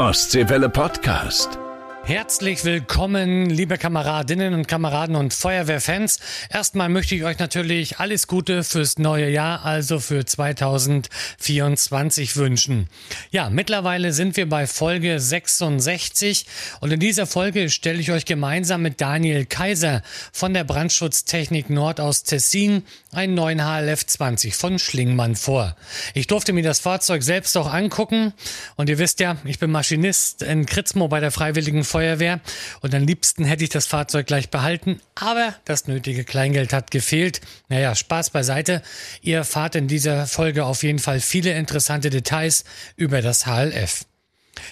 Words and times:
Ostseewelle 0.00 0.70
Podcast. 0.70 1.69
Herzlich 2.02 2.64
willkommen, 2.64 3.50
liebe 3.50 3.78
Kameradinnen 3.78 4.54
und 4.54 4.66
Kameraden 4.66 5.16
und 5.16 5.34
Feuerwehrfans. 5.34 6.18
Erstmal 6.48 6.88
möchte 6.88 7.14
ich 7.14 7.24
euch 7.24 7.38
natürlich 7.38 7.98
alles 7.98 8.26
Gute 8.26 8.64
fürs 8.64 8.98
neue 8.98 9.28
Jahr, 9.28 9.64
also 9.64 10.00
für 10.00 10.24
2024 10.24 12.36
wünschen. 12.36 12.88
Ja, 13.30 13.50
mittlerweile 13.50 14.12
sind 14.12 14.36
wir 14.36 14.48
bei 14.48 14.66
Folge 14.66 15.20
66 15.20 16.46
und 16.80 16.90
in 16.90 17.00
dieser 17.00 17.26
Folge 17.26 17.70
stelle 17.70 18.00
ich 18.00 18.10
euch 18.10 18.24
gemeinsam 18.24 18.82
mit 18.82 19.00
Daniel 19.00 19.44
Kaiser 19.44 20.02
von 20.32 20.54
der 20.54 20.64
Brandschutztechnik 20.64 21.70
Nord 21.70 22.00
aus 22.00 22.24
Tessin 22.24 22.82
einen 23.12 23.34
neuen 23.34 23.60
HLF 23.60 24.06
20 24.06 24.56
von 24.56 24.78
Schlingmann 24.78 25.36
vor. 25.36 25.76
Ich 26.14 26.26
durfte 26.26 26.52
mir 26.52 26.64
das 26.64 26.80
Fahrzeug 26.80 27.22
selbst 27.22 27.56
auch 27.56 27.72
angucken 27.72 28.32
und 28.76 28.88
ihr 28.88 28.98
wisst 28.98 29.20
ja, 29.20 29.36
ich 29.44 29.58
bin 29.58 29.70
Maschinist 29.70 30.42
in 30.42 30.66
Kritzmo 30.66 31.06
bei 31.06 31.20
der 31.20 31.30
Freiwilligen 31.30 31.84
Feuerwehr 31.90 32.40
und 32.80 32.94
am 32.94 33.04
liebsten 33.04 33.44
hätte 33.44 33.64
ich 33.64 33.70
das 33.70 33.86
Fahrzeug 33.86 34.26
gleich 34.26 34.50
behalten, 34.50 35.00
aber 35.14 35.54
das 35.64 35.86
nötige 35.86 36.24
Kleingeld 36.24 36.72
hat 36.72 36.90
gefehlt. 36.90 37.40
Naja, 37.68 37.94
Spaß 37.94 38.30
beiseite. 38.30 38.82
Ihr 39.22 39.38
erfahrt 39.38 39.74
in 39.74 39.88
dieser 39.88 40.26
Folge 40.26 40.64
auf 40.64 40.82
jeden 40.82 40.98
Fall 41.00 41.20
viele 41.20 41.52
interessante 41.52 42.10
Details 42.10 42.64
über 42.96 43.22
das 43.22 43.46
HLF. 43.46 44.04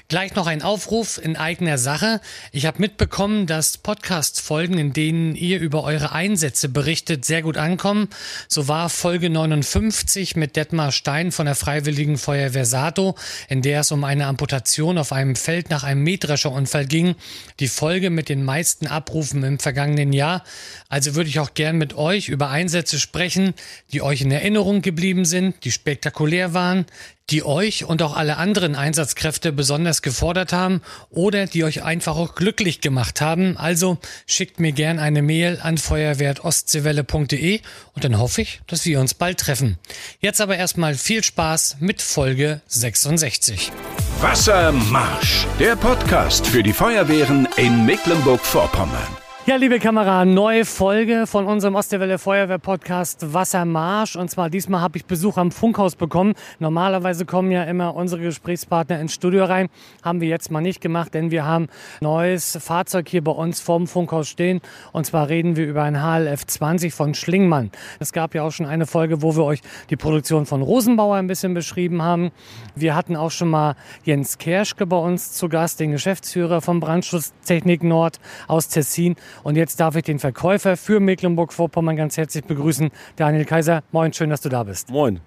Gleich 0.08 0.34
noch 0.34 0.46
ein 0.46 0.62
Aufruf 0.62 1.18
in 1.22 1.36
eigener 1.36 1.76
Sache. 1.76 2.20
Ich 2.52 2.66
habe 2.66 2.80
mitbekommen, 2.80 3.46
dass 3.46 3.78
Podcast-Folgen, 3.78 4.78
in 4.78 4.92
denen 4.92 5.34
ihr 5.34 5.60
über 5.60 5.84
eure 5.84 6.12
Einsätze 6.12 6.68
berichtet, 6.68 7.24
sehr 7.24 7.42
gut 7.42 7.56
ankommen. 7.56 8.08
So 8.48 8.68
war 8.68 8.88
Folge 8.88 9.28
59 9.28 10.36
mit 10.36 10.56
Detmar 10.56 10.92
Stein 10.92 11.30
von 11.30 11.46
der 11.46 11.54
Freiwilligen 11.54 12.16
Feuerwehr 12.16 12.64
Sato, 12.64 13.16
in 13.48 13.62
der 13.62 13.80
es 13.80 13.92
um 13.92 14.04
eine 14.04 14.26
Amputation 14.26 14.98
auf 14.98 15.12
einem 15.12 15.36
Feld 15.36 15.70
nach 15.70 15.84
einem 15.84 16.02
Mähdrescherunfall 16.04 16.86
ging, 16.86 17.14
die 17.60 17.68
Folge 17.68 18.10
mit 18.10 18.28
den 18.28 18.44
meisten 18.44 18.86
Abrufen 18.86 19.42
im 19.42 19.58
vergangenen 19.58 20.12
Jahr. 20.12 20.42
Also 20.88 21.14
würde 21.14 21.28
ich 21.28 21.38
auch 21.38 21.54
gern 21.54 21.76
mit 21.76 21.94
euch 21.94 22.28
über 22.28 22.48
Einsätze 22.48 22.98
sprechen, 22.98 23.54
die 23.92 24.02
euch 24.02 24.22
in 24.22 24.30
Erinnerung 24.30 24.82
geblieben 24.82 25.24
sind, 25.24 25.64
die 25.64 25.72
spektakulär 25.72 26.54
waren, 26.54 26.86
die 27.30 27.44
euch 27.44 27.84
und 27.84 28.02
auch 28.02 28.16
alle 28.16 28.36
anderen 28.36 28.74
Einsatzkräfte 28.74 29.52
besonders 29.52 30.02
gefordert 30.02 30.52
haben 30.52 30.80
oder 31.10 31.46
die 31.46 31.64
euch 31.64 31.82
einfach 31.82 32.16
auch 32.16 32.34
glücklich 32.34 32.80
gemacht 32.80 33.20
haben. 33.20 33.56
Also 33.56 33.98
schickt 34.26 34.60
mir 34.60 34.72
gern 34.72 34.98
eine 34.98 35.22
Mail 35.22 35.58
an 35.62 35.78
feuerwehrostseewelle.de 35.78 37.60
und 37.94 38.04
dann 38.04 38.18
hoffe 38.18 38.42
ich, 38.42 38.60
dass 38.66 38.84
wir 38.84 39.00
uns 39.00 39.14
bald 39.14 39.38
treffen. 39.38 39.78
Jetzt 40.20 40.40
aber 40.40 40.56
erstmal 40.56 40.94
viel 40.94 41.22
Spaß 41.22 41.76
mit 41.80 42.02
Folge 42.02 42.60
66. 42.66 43.72
Wassermarsch, 44.20 45.46
der 45.60 45.76
Podcast 45.76 46.46
für 46.46 46.62
die 46.62 46.72
Feuerwehren 46.72 47.46
in 47.56 47.84
Mecklenburg-Vorpommern. 47.84 49.27
Ja, 49.48 49.56
liebe 49.56 49.78
Kameraden, 49.78 50.34
neue 50.34 50.66
Folge 50.66 51.26
von 51.26 51.46
unserem 51.46 51.74
Ostseewelle 51.74 52.18
Feuerwehr 52.18 52.58
Podcast 52.58 53.32
Wassermarsch. 53.32 54.14
Und 54.14 54.30
zwar 54.30 54.50
diesmal 54.50 54.82
habe 54.82 54.98
ich 54.98 55.06
Besuch 55.06 55.38
am 55.38 55.52
Funkhaus 55.52 55.96
bekommen. 55.96 56.34
Normalerweise 56.58 57.24
kommen 57.24 57.50
ja 57.50 57.64
immer 57.64 57.94
unsere 57.94 58.20
Gesprächspartner 58.20 59.00
ins 59.00 59.14
Studio 59.14 59.46
rein. 59.46 59.70
Haben 60.02 60.20
wir 60.20 60.28
jetzt 60.28 60.50
mal 60.50 60.60
nicht 60.60 60.82
gemacht, 60.82 61.14
denn 61.14 61.30
wir 61.30 61.46
haben 61.46 61.68
neues 62.02 62.58
Fahrzeug 62.60 63.08
hier 63.08 63.24
bei 63.24 63.32
uns 63.32 63.58
vorm 63.58 63.86
Funkhaus 63.86 64.28
stehen. 64.28 64.60
Und 64.92 65.06
zwar 65.06 65.30
reden 65.30 65.56
wir 65.56 65.66
über 65.66 65.82
ein 65.82 66.02
HLF 66.02 66.44
20 66.44 66.92
von 66.92 67.14
Schlingmann. 67.14 67.70
Es 68.00 68.12
gab 68.12 68.34
ja 68.34 68.42
auch 68.42 68.52
schon 68.52 68.66
eine 68.66 68.84
Folge, 68.84 69.22
wo 69.22 69.34
wir 69.34 69.44
euch 69.44 69.62
die 69.88 69.96
Produktion 69.96 70.44
von 70.44 70.60
Rosenbauer 70.60 71.16
ein 71.16 71.26
bisschen 71.26 71.54
beschrieben 71.54 72.02
haben. 72.02 72.32
Wir 72.74 72.94
hatten 72.94 73.16
auch 73.16 73.30
schon 73.30 73.48
mal 73.48 73.76
Jens 74.04 74.36
Kerschke 74.36 74.86
bei 74.86 74.98
uns 74.98 75.32
zu 75.32 75.48
Gast, 75.48 75.80
den 75.80 75.92
Geschäftsführer 75.92 76.60
von 76.60 76.80
Brandschutztechnik 76.80 77.82
Nord 77.82 78.20
aus 78.46 78.68
Tessin. 78.68 79.16
Und 79.42 79.56
jetzt 79.56 79.80
darf 79.80 79.96
ich 79.96 80.02
den 80.02 80.18
Verkäufer 80.18 80.76
für 80.76 81.00
Mecklenburg-Vorpommern 81.00 81.96
ganz 81.96 82.16
herzlich 82.16 82.44
begrüßen, 82.44 82.90
Daniel 83.16 83.44
Kaiser. 83.44 83.82
Moin, 83.92 84.12
schön, 84.12 84.30
dass 84.30 84.40
du 84.40 84.48
da 84.48 84.62
bist. 84.62 84.90
Moin. 84.90 85.20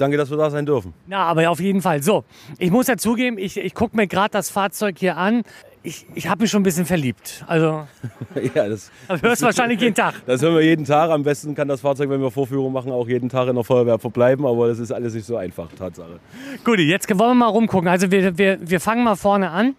Danke, 0.00 0.16
dass 0.16 0.30
wir 0.30 0.38
da 0.38 0.48
sein 0.48 0.64
dürfen. 0.64 0.94
Ja, 1.08 1.24
aber 1.24 1.50
auf 1.50 1.60
jeden 1.60 1.82
Fall. 1.82 2.02
So, 2.02 2.24
ich 2.58 2.70
muss 2.70 2.86
ja 2.86 2.96
zugeben, 2.96 3.36
ich, 3.36 3.58
ich 3.58 3.74
gucke 3.74 3.94
mir 3.94 4.06
gerade 4.06 4.30
das 4.30 4.48
Fahrzeug 4.48 4.96
hier 4.98 5.18
an. 5.18 5.42
Ich, 5.82 6.06
ich 6.14 6.26
habe 6.26 6.42
mich 6.42 6.50
schon 6.50 6.60
ein 6.60 6.64
bisschen 6.64 6.86
verliebt. 6.86 7.44
Also, 7.46 7.86
ja, 8.54 8.68
das, 8.68 8.90
das 9.08 9.22
hörst 9.22 9.42
du 9.42 9.46
wahrscheinlich 9.46 9.78
jeden 9.78 9.94
Tag. 9.94 10.14
Das 10.26 10.40
hören 10.40 10.54
wir 10.54 10.62
jeden 10.62 10.86
Tag. 10.86 11.10
Am 11.10 11.22
besten 11.22 11.54
kann 11.54 11.68
das 11.68 11.82
Fahrzeug, 11.82 12.08
wenn 12.08 12.20
wir 12.22 12.30
Vorführungen 12.30 12.72
machen, 12.72 12.92
auch 12.92 13.06
jeden 13.08 13.28
Tag 13.28 13.48
in 13.48 13.54
der 13.54 13.64
Feuerwehr 13.64 13.98
verbleiben. 13.98 14.46
Aber 14.46 14.68
das 14.68 14.78
ist 14.78 14.90
alles 14.90 15.12
nicht 15.12 15.26
so 15.26 15.36
einfach, 15.36 15.68
Tatsache. 15.72 16.18
Gut, 16.64 16.78
jetzt 16.78 17.08
wollen 17.10 17.30
wir 17.30 17.34
mal 17.34 17.48
rumgucken. 17.48 17.88
Also 17.88 18.10
wir, 18.10 18.38
wir, 18.38 18.58
wir 18.60 18.80
fangen 18.80 19.04
mal 19.04 19.16
vorne 19.16 19.50
an. 19.50 19.74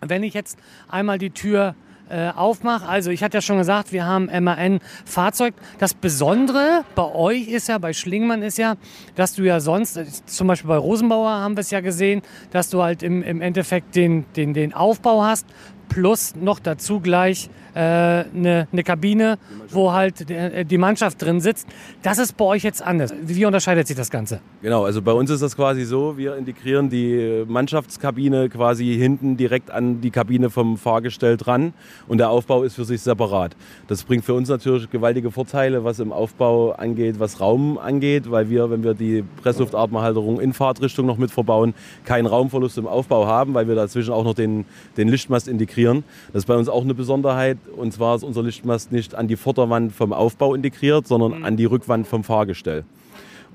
Wenn 0.00 0.24
ich 0.24 0.34
jetzt 0.34 0.58
einmal 0.88 1.18
die 1.18 1.30
Tür 1.30 1.76
äh, 2.08 2.30
aufmache. 2.30 2.86
Also 2.86 3.10
ich 3.10 3.22
hatte 3.22 3.38
ja 3.38 3.42
schon 3.42 3.58
gesagt, 3.58 3.92
wir 3.92 4.04
haben 4.04 4.26
MAN-Fahrzeug. 4.26 5.54
Das 5.78 5.94
Besondere 5.94 6.84
bei 6.94 7.04
euch 7.04 7.48
ist 7.48 7.68
ja, 7.68 7.78
bei 7.78 7.92
Schlingmann 7.92 8.42
ist 8.42 8.58
ja, 8.58 8.76
dass 9.14 9.34
du 9.34 9.42
ja 9.42 9.60
sonst, 9.60 9.96
äh, 9.96 10.06
zum 10.26 10.46
Beispiel 10.46 10.68
bei 10.68 10.76
Rosenbauer 10.76 11.30
haben 11.30 11.56
wir 11.56 11.60
es 11.60 11.70
ja 11.70 11.80
gesehen, 11.80 12.22
dass 12.50 12.70
du 12.70 12.82
halt 12.82 13.02
im, 13.02 13.22
im 13.22 13.40
Endeffekt 13.40 13.96
den, 13.96 14.24
den, 14.36 14.54
den 14.54 14.72
Aufbau 14.72 15.24
hast, 15.24 15.46
plus 15.88 16.34
noch 16.36 16.58
dazu 16.58 17.00
gleich 17.00 17.48
eine, 17.76 18.60
äh, 18.62 18.66
eine 18.72 18.82
Kabine, 18.82 19.38
wo 19.70 19.92
halt 19.92 20.30
äh, 20.30 20.64
die 20.64 20.78
Mannschaft 20.78 21.20
drin 21.20 21.40
sitzt. 21.40 21.68
Das 22.02 22.18
ist 22.18 22.36
bei 22.36 22.44
euch 22.46 22.62
jetzt 22.62 22.82
anders. 22.82 23.12
Wie 23.22 23.44
unterscheidet 23.44 23.86
sich 23.86 23.96
das 23.96 24.10
Ganze? 24.10 24.40
Genau, 24.62 24.84
also 24.84 25.02
bei 25.02 25.12
uns 25.12 25.30
ist 25.30 25.42
das 25.42 25.56
quasi 25.56 25.84
so, 25.84 26.16
wir 26.16 26.36
integrieren 26.36 26.88
die 26.88 27.44
Mannschaftskabine 27.46 28.48
quasi 28.48 28.96
hinten 28.98 29.36
direkt 29.36 29.70
an 29.70 30.00
die 30.00 30.10
Kabine 30.10 30.48
vom 30.48 30.78
Fahrgestell 30.78 31.36
dran 31.36 31.74
und 32.08 32.18
der 32.18 32.30
Aufbau 32.30 32.62
ist 32.62 32.76
für 32.76 32.84
sich 32.84 33.02
separat. 33.02 33.54
Das 33.88 34.04
bringt 34.04 34.24
für 34.24 34.34
uns 34.34 34.48
natürlich 34.48 34.88
gewaltige 34.90 35.30
Vorteile, 35.30 35.84
was 35.84 35.98
im 35.98 36.12
Aufbau 36.12 36.72
angeht, 36.72 37.20
was 37.20 37.40
Raum 37.40 37.76
angeht, 37.78 38.30
weil 38.30 38.48
wir, 38.48 38.70
wenn 38.70 38.84
wir 38.84 38.94
die 38.94 39.22
Pressluftatmerhalterung 39.42 40.40
in 40.40 40.54
Fahrtrichtung 40.54 41.04
noch 41.04 41.18
mit 41.18 41.30
verbauen, 41.30 41.74
keinen 42.04 42.26
Raumverlust 42.26 42.78
im 42.78 42.86
Aufbau 42.86 43.26
haben, 43.26 43.52
weil 43.52 43.68
wir 43.68 43.74
dazwischen 43.74 44.14
auch 44.14 44.24
noch 44.24 44.34
den, 44.34 44.64
den 44.96 45.08
Lichtmast 45.08 45.46
integrieren. 45.46 45.75
Das 45.84 46.42
ist 46.42 46.46
bei 46.46 46.56
uns 46.56 46.68
auch 46.68 46.82
eine 46.82 46.94
Besonderheit. 46.94 47.58
Und 47.76 47.92
zwar 47.92 48.16
ist 48.16 48.22
unser 48.22 48.42
Lichtmast 48.42 48.92
nicht 48.92 49.14
an 49.14 49.28
die 49.28 49.36
Vorderwand 49.36 49.92
vom 49.92 50.12
Aufbau 50.12 50.54
integriert, 50.54 51.06
sondern 51.06 51.38
mhm. 51.38 51.44
an 51.44 51.56
die 51.56 51.64
Rückwand 51.64 52.06
vom 52.06 52.24
Fahrgestell. 52.24 52.84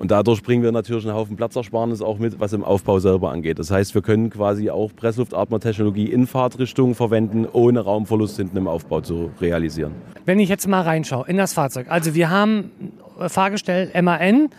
Und 0.01 0.09
dadurch 0.09 0.41
bringen 0.41 0.63
wir 0.63 0.71
natürlich 0.71 1.05
einen 1.05 1.13
Haufen 1.13 1.35
Platzersparnis 1.35 2.01
auch 2.01 2.17
mit, 2.17 2.39
was 2.39 2.53
im 2.53 2.63
Aufbau 2.63 2.97
selber 2.97 3.31
angeht. 3.31 3.59
Das 3.59 3.69
heißt, 3.69 3.93
wir 3.93 4.01
können 4.01 4.31
quasi 4.31 4.71
auch 4.71 4.89
Pressluftatmertechnologie 4.95 6.11
in 6.11 6.25
Fahrtrichtung 6.25 6.95
verwenden, 6.95 7.45
ohne 7.51 7.81
Raumverlust 7.81 8.37
hinten 8.37 8.57
im 8.57 8.67
Aufbau 8.67 9.01
zu 9.01 9.29
realisieren. 9.39 9.91
Wenn 10.25 10.39
ich 10.39 10.49
jetzt 10.49 10.67
mal 10.67 10.81
reinschaue 10.81 11.25
in 11.27 11.37
das 11.37 11.53
Fahrzeug, 11.53 11.85
also 11.89 12.15
wir 12.15 12.31
haben 12.31 12.71
Fahrgestell 13.27 13.91
MAN, 14.01 14.49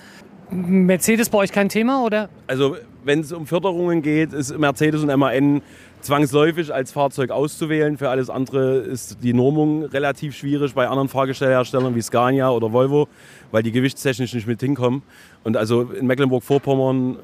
Mercedes 0.52 1.28
bei 1.28 1.38
euch 1.38 1.50
kein 1.50 1.68
Thema 1.68 2.04
oder? 2.04 2.28
Also 2.46 2.76
wenn 3.04 3.20
es 3.20 3.32
um 3.32 3.46
Förderungen 3.46 4.02
geht, 4.02 4.32
ist 4.32 4.56
Mercedes 4.56 5.02
und 5.02 5.18
MAN 5.18 5.62
zwangsläufig 6.02 6.74
als 6.74 6.92
Fahrzeug 6.92 7.30
auszuwählen. 7.30 7.96
Für 7.96 8.10
alles 8.10 8.28
andere 8.28 8.78
ist 8.78 9.18
die 9.22 9.32
Normung 9.32 9.84
relativ 9.84 10.36
schwierig 10.36 10.74
bei 10.74 10.88
anderen 10.88 11.08
Fahrgestellherstellern 11.08 11.94
wie 11.94 12.02
Scania 12.02 12.50
oder 12.50 12.72
Volvo, 12.72 13.08
weil 13.50 13.62
die 13.62 13.72
gewichtstechnisch 13.72 14.34
nicht 14.34 14.46
mit 14.46 14.60
hinkommen. 14.60 15.02
Und 15.44 15.56
also 15.56 15.82
in 15.82 16.06
Mecklenburg-Vorpommern 16.06 17.16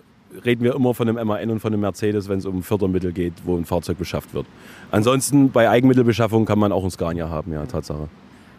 reden 0.44 0.64
wir 0.64 0.74
immer 0.74 0.94
von 0.94 1.08
einem 1.08 1.26
MAN 1.26 1.50
und 1.50 1.60
von 1.60 1.72
einem 1.72 1.80
Mercedes, 1.80 2.28
wenn 2.28 2.38
es 2.38 2.46
um 2.46 2.62
Fördermittel 2.62 3.12
geht, 3.12 3.34
wo 3.44 3.56
ein 3.56 3.64
Fahrzeug 3.64 3.98
beschafft 3.98 4.34
wird. 4.34 4.46
Ansonsten 4.90 5.50
bei 5.50 5.68
Eigenmittelbeschaffung 5.68 6.44
kann 6.44 6.58
man 6.58 6.72
auch 6.72 6.84
ein 6.84 6.90
Scania 6.90 7.28
haben, 7.28 7.52
ja, 7.52 7.64
Tatsache. 7.66 8.08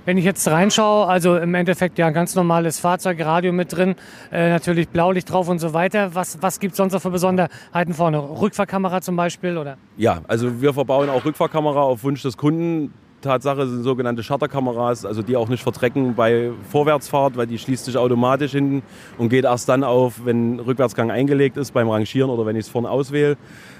Wenn 0.05 0.17
ich 0.17 0.25
jetzt 0.25 0.47
reinschaue, 0.47 1.07
also 1.07 1.37
im 1.37 1.53
Endeffekt 1.53 1.97
ja 1.97 2.07
ein 2.07 2.13
ganz 2.13 2.33
normales 2.33 2.79
Fahrzeug, 2.79 3.19
Radio 3.19 3.51
mit 3.51 3.75
drin, 3.75 3.95
äh, 4.31 4.49
natürlich 4.49 4.89
Blaulicht 4.89 5.29
drauf 5.29 5.49
und 5.49 5.59
so 5.59 5.73
weiter. 5.73 6.15
Was, 6.15 6.41
was 6.41 6.59
gibt 6.59 6.71
es 6.71 6.77
sonst 6.77 6.93
noch 6.93 7.01
für 7.01 7.11
Besonderheiten 7.11 7.93
vorne? 7.93 8.17
Rückfahrkamera 8.17 9.01
zum 9.01 9.15
Beispiel? 9.15 9.57
Oder? 9.57 9.77
Ja, 9.97 10.21
also 10.27 10.61
wir 10.61 10.73
verbauen 10.73 11.09
auch 11.09 11.25
Rückfahrkamera 11.25 11.81
auf 11.81 12.03
Wunsch 12.03 12.21
des 12.21 12.37
Kunden. 12.37 12.93
Tatsache 13.21 13.67
sind 13.67 13.83
sogenannte 13.83 14.23
Shutterkameras, 14.23 15.05
also 15.05 15.21
die 15.21 15.35
auch 15.35 15.49
nicht 15.49 15.63
verdrecken 15.63 16.15
bei 16.15 16.51
Vorwärtsfahrt, 16.69 17.37
weil 17.37 17.47
die 17.47 17.57
schließt 17.57 17.85
sich 17.85 17.97
automatisch 17.97 18.51
hinten 18.51 18.83
und 19.17 19.29
geht 19.29 19.45
erst 19.45 19.69
dann 19.69 19.83
auf, 19.83 20.25
wenn 20.25 20.59
Rückwärtsgang 20.59 21.11
eingelegt 21.11 21.57
ist 21.57 21.71
beim 21.71 21.89
Rangieren 21.89 22.29
oder 22.29 22.45
wenn 22.45 22.55
ich 22.55 22.65
es 22.65 22.69
vorne 22.69 22.89
auswähle. 22.89 23.37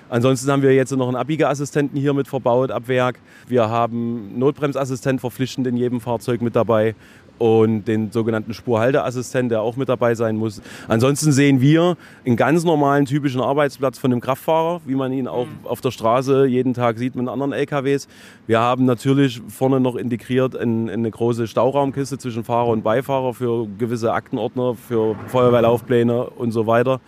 Ansonsten 0.09 0.51
haben 0.51 0.63
wir 0.63 0.73
jetzt 0.73 0.91
noch 0.91 1.07
einen 1.07 1.15
Abbiegeassistenten 1.15 1.99
hier 1.99 2.13
mit 2.13 2.27
verbaut 2.27 2.71
ab 2.71 2.87
Werk. 2.87 3.19
Wir 3.47 3.69
haben 3.69 4.39
Notbremsassistent 4.39 5.21
verpflichtend 5.21 5.67
in 5.67 5.77
jedem 5.77 6.01
Fahrzeug 6.01 6.41
mit 6.41 6.55
dabei. 6.55 6.95
Und 7.39 7.85
den 7.85 8.11
sogenannten 8.11 8.53
Spurhalteassistent, 8.53 9.51
der 9.51 9.61
auch 9.61 9.75
mit 9.75 9.89
dabei 9.89 10.13
sein 10.13 10.35
muss. 10.35 10.61
Ansonsten 10.87 11.31
sehen 11.31 11.61
wir 11.61 11.97
einen 12.25 12.35
ganz 12.35 12.63
normalen, 12.63 13.05
typischen 13.05 13.41
Arbeitsplatz 13.41 13.97
von 13.97 14.11
einem 14.11 14.21
Kraftfahrer, 14.21 14.81
wie 14.85 14.95
man 14.95 15.11
ihn 15.11 15.27
auch 15.27 15.45
mhm. 15.45 15.65
auf 15.65 15.81
der 15.81 15.91
Straße 15.91 16.45
jeden 16.45 16.73
Tag 16.73 16.97
sieht 16.97 17.15
mit 17.15 17.27
anderen 17.27 17.53
LKWs. 17.53 18.07
Wir 18.45 18.59
haben 18.59 18.85
natürlich 18.85 19.41
vorne 19.47 19.79
noch 19.79 19.95
integriert 19.95 20.55
eine 20.55 21.09
große 21.09 21.47
Stauraumkiste 21.47 22.17
zwischen 22.17 22.43
Fahrer 22.43 22.67
und 22.67 22.83
Beifahrer 22.83 23.33
für 23.33 23.67
gewisse 23.77 24.13
Aktenordner, 24.13 24.75
für 24.75 25.15
Feuerwehrlaufpläne 25.27 26.29
und 26.31 26.51
so 26.51 26.67
weiter. 26.67 26.99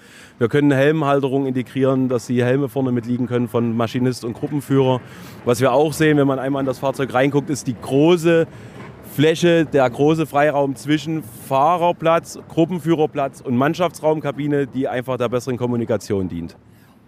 Wir 0.41 0.49
können 0.49 0.71
Helmhalterung 0.71 1.45
integrieren, 1.45 2.09
dass 2.09 2.25
die 2.25 2.43
Helme 2.43 2.67
vorne 2.67 2.91
mitliegen 2.91 3.27
können 3.27 3.47
von 3.47 3.77
Maschinist 3.77 4.25
und 4.25 4.33
Gruppenführer. 4.33 4.99
Was 5.45 5.61
wir 5.61 5.71
auch 5.71 5.93
sehen, 5.93 6.17
wenn 6.17 6.25
man 6.25 6.39
einmal 6.39 6.61
in 6.61 6.65
das 6.65 6.79
Fahrzeug 6.79 7.13
reinguckt, 7.13 7.49
ist 7.51 7.67
die 7.67 7.75
große 7.79 8.47
Fläche, 9.13 9.65
der 9.65 9.89
große 9.89 10.25
Freiraum 10.25 10.75
zwischen 10.75 11.21
Fahrerplatz, 11.21 12.39
Gruppenführerplatz 12.47 13.41
und 13.41 13.57
Mannschaftsraumkabine, 13.57 14.67
die 14.67 14.87
einfach 14.87 15.17
der 15.17 15.27
besseren 15.27 15.57
Kommunikation 15.57 16.29
dient. 16.29 16.55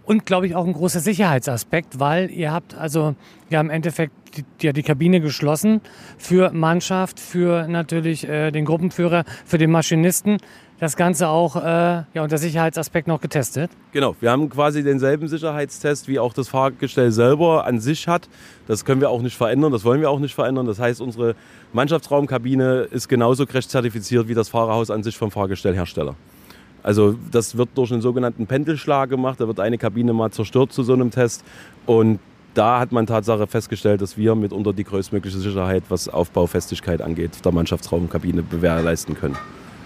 Und 0.06 0.26
glaube 0.26 0.46
ich 0.46 0.54
auch 0.54 0.66
ein 0.66 0.74
großer 0.74 1.00
Sicherheitsaspekt, 1.00 1.98
weil 1.98 2.30
ihr 2.30 2.52
habt 2.52 2.74
also 2.74 3.14
ja 3.48 3.60
im 3.60 3.70
Endeffekt 3.70 4.12
die, 4.36 4.44
ja, 4.66 4.72
die 4.72 4.82
Kabine 4.82 5.20
geschlossen 5.20 5.80
für 6.18 6.50
Mannschaft, 6.52 7.18
für 7.20 7.66
natürlich 7.68 8.28
äh, 8.28 8.50
den 8.50 8.64
Gruppenführer, 8.64 9.24
für 9.46 9.58
den 9.58 9.70
Maschinisten 9.70 10.38
das 10.80 10.96
Ganze 10.96 11.28
auch 11.28 11.56
äh, 11.56 11.60
ja, 11.62 12.22
unter 12.22 12.36
Sicherheitsaspekt 12.36 13.08
noch 13.08 13.20
getestet? 13.20 13.70
Genau, 13.92 14.16
wir 14.20 14.30
haben 14.30 14.50
quasi 14.50 14.82
denselben 14.82 15.28
Sicherheitstest, 15.28 16.08
wie 16.08 16.18
auch 16.18 16.34
das 16.34 16.48
Fahrgestell 16.48 17.12
selber 17.12 17.64
an 17.64 17.80
sich 17.80 18.08
hat. 18.08 18.28
Das 18.66 18.84
können 18.84 19.00
wir 19.00 19.08
auch 19.08 19.22
nicht 19.22 19.36
verändern, 19.36 19.72
das 19.72 19.84
wollen 19.84 20.00
wir 20.00 20.10
auch 20.10 20.18
nicht 20.18 20.34
verändern. 20.34 20.66
Das 20.66 20.78
heißt, 20.78 21.00
unsere 21.00 21.36
Mannschaftsraumkabine 21.72 22.88
ist 22.90 23.08
genauso 23.08 23.46
crash 23.46 23.68
zertifiziert 23.68 24.28
wie 24.28 24.34
das 24.34 24.48
Fahrerhaus 24.48 24.90
an 24.90 25.02
sich 25.02 25.16
vom 25.16 25.30
Fahrgestellhersteller. 25.30 26.16
Also 26.84 27.16
das 27.32 27.56
wird 27.56 27.70
durch 27.74 27.90
einen 27.90 28.02
sogenannten 28.02 28.46
Pendelschlag 28.46 29.08
gemacht. 29.08 29.40
Da 29.40 29.48
wird 29.48 29.58
eine 29.58 29.78
Kabine 29.78 30.12
mal 30.12 30.30
zerstört 30.30 30.72
zu 30.72 30.84
so 30.84 30.92
einem 30.92 31.10
Test. 31.10 31.42
Und 31.86 32.20
da 32.52 32.78
hat 32.78 32.92
man 32.92 33.06
Tatsache 33.06 33.46
festgestellt, 33.46 34.02
dass 34.02 34.16
wir 34.16 34.34
mitunter 34.34 34.72
die 34.72 34.84
größtmögliche 34.84 35.38
Sicherheit, 35.38 35.82
was 35.88 36.08
Aufbaufestigkeit 36.08 37.02
angeht, 37.02 37.44
der 37.44 37.52
Mannschaftsraumkabine 37.52 38.44
gewährleisten 38.44 39.16
können. 39.16 39.36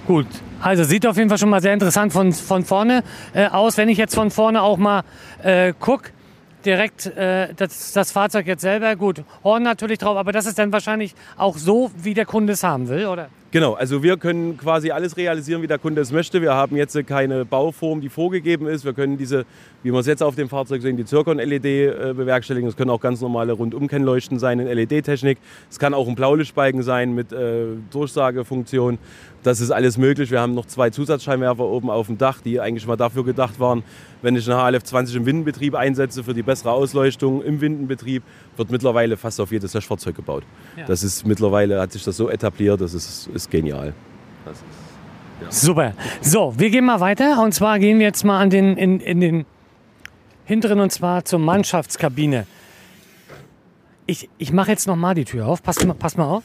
Gut, 0.06 0.26
also 0.60 0.84
sieht 0.84 1.06
auf 1.06 1.16
jeden 1.16 1.28
Fall 1.28 1.38
schon 1.38 1.50
mal 1.50 1.62
sehr 1.62 1.72
interessant 1.72 2.12
von, 2.12 2.32
von 2.32 2.64
vorne 2.64 3.04
äh, 3.32 3.46
aus. 3.46 3.76
Wenn 3.76 3.88
ich 3.88 3.98
jetzt 3.98 4.14
von 4.14 4.30
vorne 4.30 4.62
auch 4.62 4.76
mal 4.76 5.02
äh, 5.42 5.72
gucke, 5.78 6.10
direkt 6.64 7.06
äh, 7.06 7.54
das, 7.54 7.92
das, 7.92 8.10
Fahrzeug 8.10 8.46
jetzt 8.46 8.62
selber, 8.62 8.96
gut, 8.96 9.22
Horn 9.44 9.62
natürlich 9.62 9.98
drauf, 9.98 10.16
aber 10.16 10.32
das 10.32 10.46
ist 10.46 10.58
dann 10.58 10.72
wahrscheinlich 10.72 11.14
auch 11.36 11.56
so, 11.56 11.90
wie 11.96 12.14
der 12.14 12.26
Kunde 12.26 12.54
es 12.54 12.64
haben 12.64 12.88
will, 12.88 13.06
oder? 13.06 13.28
Genau, 13.50 13.72
also 13.72 14.02
wir 14.02 14.18
können 14.18 14.58
quasi 14.58 14.90
alles 14.90 15.16
realisieren, 15.16 15.62
wie 15.62 15.66
der 15.66 15.78
Kunde 15.78 16.02
es 16.02 16.12
möchte. 16.12 16.42
Wir 16.42 16.52
haben 16.52 16.76
jetzt 16.76 16.94
keine 17.06 17.46
Bauform, 17.46 18.02
die 18.02 18.10
vorgegeben 18.10 18.66
ist. 18.66 18.84
Wir 18.84 18.92
können 18.92 19.16
diese, 19.16 19.46
wie 19.82 19.90
wir 19.90 20.00
es 20.00 20.06
jetzt 20.06 20.22
auf 20.22 20.34
dem 20.34 20.50
Fahrzeug 20.50 20.82
sehen, 20.82 20.98
die 20.98 21.06
Zirkon-LED 21.06 21.64
äh, 21.64 22.12
bewerkstelligen. 22.14 22.68
Es 22.68 22.76
können 22.76 22.90
auch 22.90 23.00
ganz 23.00 23.22
normale 23.22 23.54
Rundumkennleuchten 23.54 24.38
sein 24.38 24.60
in 24.60 24.66
LED-Technik. 24.66 25.38
Es 25.70 25.78
kann 25.78 25.94
auch 25.94 26.06
ein 26.06 26.14
Blaulichtbalken 26.14 26.82
sein 26.82 27.14
mit 27.14 27.32
äh, 27.32 27.68
Durchsagefunktion. 27.90 28.98
Das 29.42 29.60
ist 29.60 29.70
alles 29.70 29.96
möglich. 29.98 30.30
Wir 30.30 30.40
haben 30.40 30.54
noch 30.54 30.66
zwei 30.66 30.90
Zusatzscheinwerfer 30.90 31.64
oben 31.64 31.90
auf 31.90 32.08
dem 32.08 32.18
Dach, 32.18 32.40
die 32.40 32.60
eigentlich 32.60 32.86
mal 32.86 32.96
dafür 32.96 33.24
gedacht 33.24 33.60
waren, 33.60 33.84
wenn 34.20 34.34
ich 34.34 34.50
eine 34.50 34.60
HLF 34.60 34.82
20 34.82 35.16
im 35.16 35.26
Windenbetrieb 35.26 35.74
einsetze 35.74 36.24
für 36.24 36.34
die 36.34 36.42
bessere 36.42 36.72
Ausleuchtung 36.72 37.42
im 37.42 37.60
Windenbetrieb, 37.60 38.22
wird 38.56 38.70
mittlerweile 38.70 39.16
fast 39.16 39.40
auf 39.40 39.52
jedes 39.52 39.74
Löschfahrzeug 39.74 40.16
gebaut. 40.16 40.42
Ja. 40.76 40.86
Das 40.86 41.02
ist 41.02 41.26
mittlerweile 41.26 41.80
hat 41.80 41.92
sich 41.92 42.02
das 42.02 42.16
so 42.16 42.28
etabliert, 42.28 42.80
das 42.80 42.94
ist, 42.94 43.28
ist 43.28 43.50
genial. 43.50 43.94
Das 44.44 44.56
ist, 44.56 44.64
ja. 45.40 45.52
Super. 45.52 45.92
So, 46.20 46.54
wir 46.58 46.70
gehen 46.70 46.84
mal 46.84 47.00
weiter 47.00 47.40
und 47.42 47.52
zwar 47.52 47.78
gehen 47.78 47.98
wir 48.00 48.06
jetzt 48.06 48.24
mal 48.24 48.40
an 48.40 48.50
den, 48.50 48.76
in, 48.76 49.00
in 49.00 49.20
den 49.20 49.46
hinteren 50.44 50.80
und 50.80 50.90
zwar 50.90 51.24
zur 51.24 51.38
Mannschaftskabine. 51.38 52.46
Ich, 54.06 54.28
ich 54.38 54.52
mache 54.52 54.70
jetzt 54.70 54.86
noch 54.86 54.96
mal 54.96 55.14
die 55.14 55.26
Tür 55.26 55.46
auf. 55.46 55.62
Pass, 55.62 55.76
pass 55.98 56.16
mal 56.16 56.24
auf. 56.24 56.42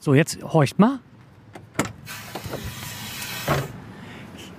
So, 0.00 0.14
jetzt 0.14 0.42
horcht 0.42 0.78
mal. 0.78 0.98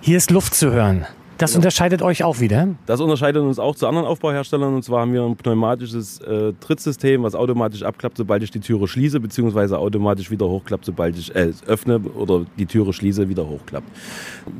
Hier 0.06 0.18
ist 0.18 0.32
Luft 0.32 0.54
zu 0.54 0.70
hören. 0.70 1.06
Das 1.38 1.52
genau. 1.52 1.60
unterscheidet 1.60 2.02
euch 2.02 2.24
auch 2.24 2.40
wieder? 2.40 2.70
Das 2.86 3.02
unterscheidet 3.02 3.42
uns 3.42 3.58
auch 3.60 3.76
zu 3.76 3.88
anderen 3.88 4.06
Aufbauherstellern. 4.06 4.76
Und 4.76 4.84
zwar 4.84 5.02
haben 5.02 5.14
wir 5.14 5.24
ein 5.24 5.36
pneumatisches 5.36 6.20
äh, 6.20 6.54
Trittsystem, 6.60 7.24
was 7.24 7.36
automatisch 7.36 7.84
abklappt, 7.84 8.18
sobald 8.18 8.44
ich 8.44 8.52
die 8.52 8.60
Türe 8.60 8.88
schließe, 8.88 9.20
beziehungsweise 9.20 9.80
automatisch 9.80 10.30
wieder 10.30 10.48
hochklappt, 10.48 10.86
sobald 10.86 11.18
ich 11.18 11.36
äh, 11.36 11.52
öffne 11.66 12.00
oder 12.00 12.46
die 12.58 12.66
Türe 12.66 12.94
schließe, 12.94 13.30
wieder 13.30 13.48
hochklappt. 13.48 13.88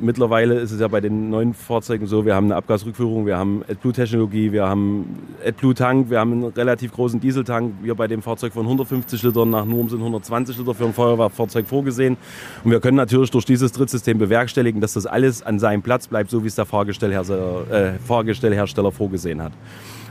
Mittlerweile 0.00 0.54
ist 0.54 0.72
es 0.72 0.80
ja 0.80 0.88
bei 0.88 1.00
den 1.00 1.30
neuen 1.30 1.54
Fahrzeugen 1.54 2.06
so, 2.06 2.26
wir 2.26 2.34
haben 2.34 2.46
eine 2.46 2.56
Abgasrückführung, 2.56 3.26
wir 3.26 3.36
haben 3.36 3.62
AdBlue-Technologie, 3.68 4.52
wir 4.52 4.66
haben 4.66 5.18
AdBlue-Tank, 5.46 6.10
wir 6.10 6.18
haben 6.18 6.32
einen 6.32 6.44
relativ 6.44 6.92
großen 6.92 7.20
Dieseltank. 7.20 7.74
Wir 7.82 7.94
bei 7.94 8.08
dem 8.08 8.22
Fahrzeug 8.22 8.52
von 8.52 8.64
150 8.64 9.22
Litern 9.22 9.50
nach 9.50 9.64
Nurm 9.64 9.88
sind 9.88 10.00
120 10.00 10.58
Liter 10.58 10.74
für 10.74 10.86
ein 10.86 10.92
Feuerwehrfahrzeug 10.94 11.66
vorgesehen. 11.66 12.16
Und 12.64 12.70
wir 12.70 12.80
können 12.80 12.96
natürlich 12.96 13.30
durch 13.30 13.44
dieses 13.44 13.72
Trittsystem 13.72 14.18
bewerkstelligen, 14.18 14.80
dass 14.80 14.94
das 14.94 15.06
alles 15.06 15.42
an 15.42 15.58
seinem 15.58 15.82
Platz 15.82 16.08
bleibt, 16.08 16.30
so 16.30 16.42
wie 16.42 16.48
es 16.48 16.54
der 16.64 16.70
Fahrgestellhersteller, 16.70 17.70
äh, 17.70 17.98
Fahrgestellhersteller 17.98 18.90
vorgesehen 18.90 19.42
hat. 19.42 19.52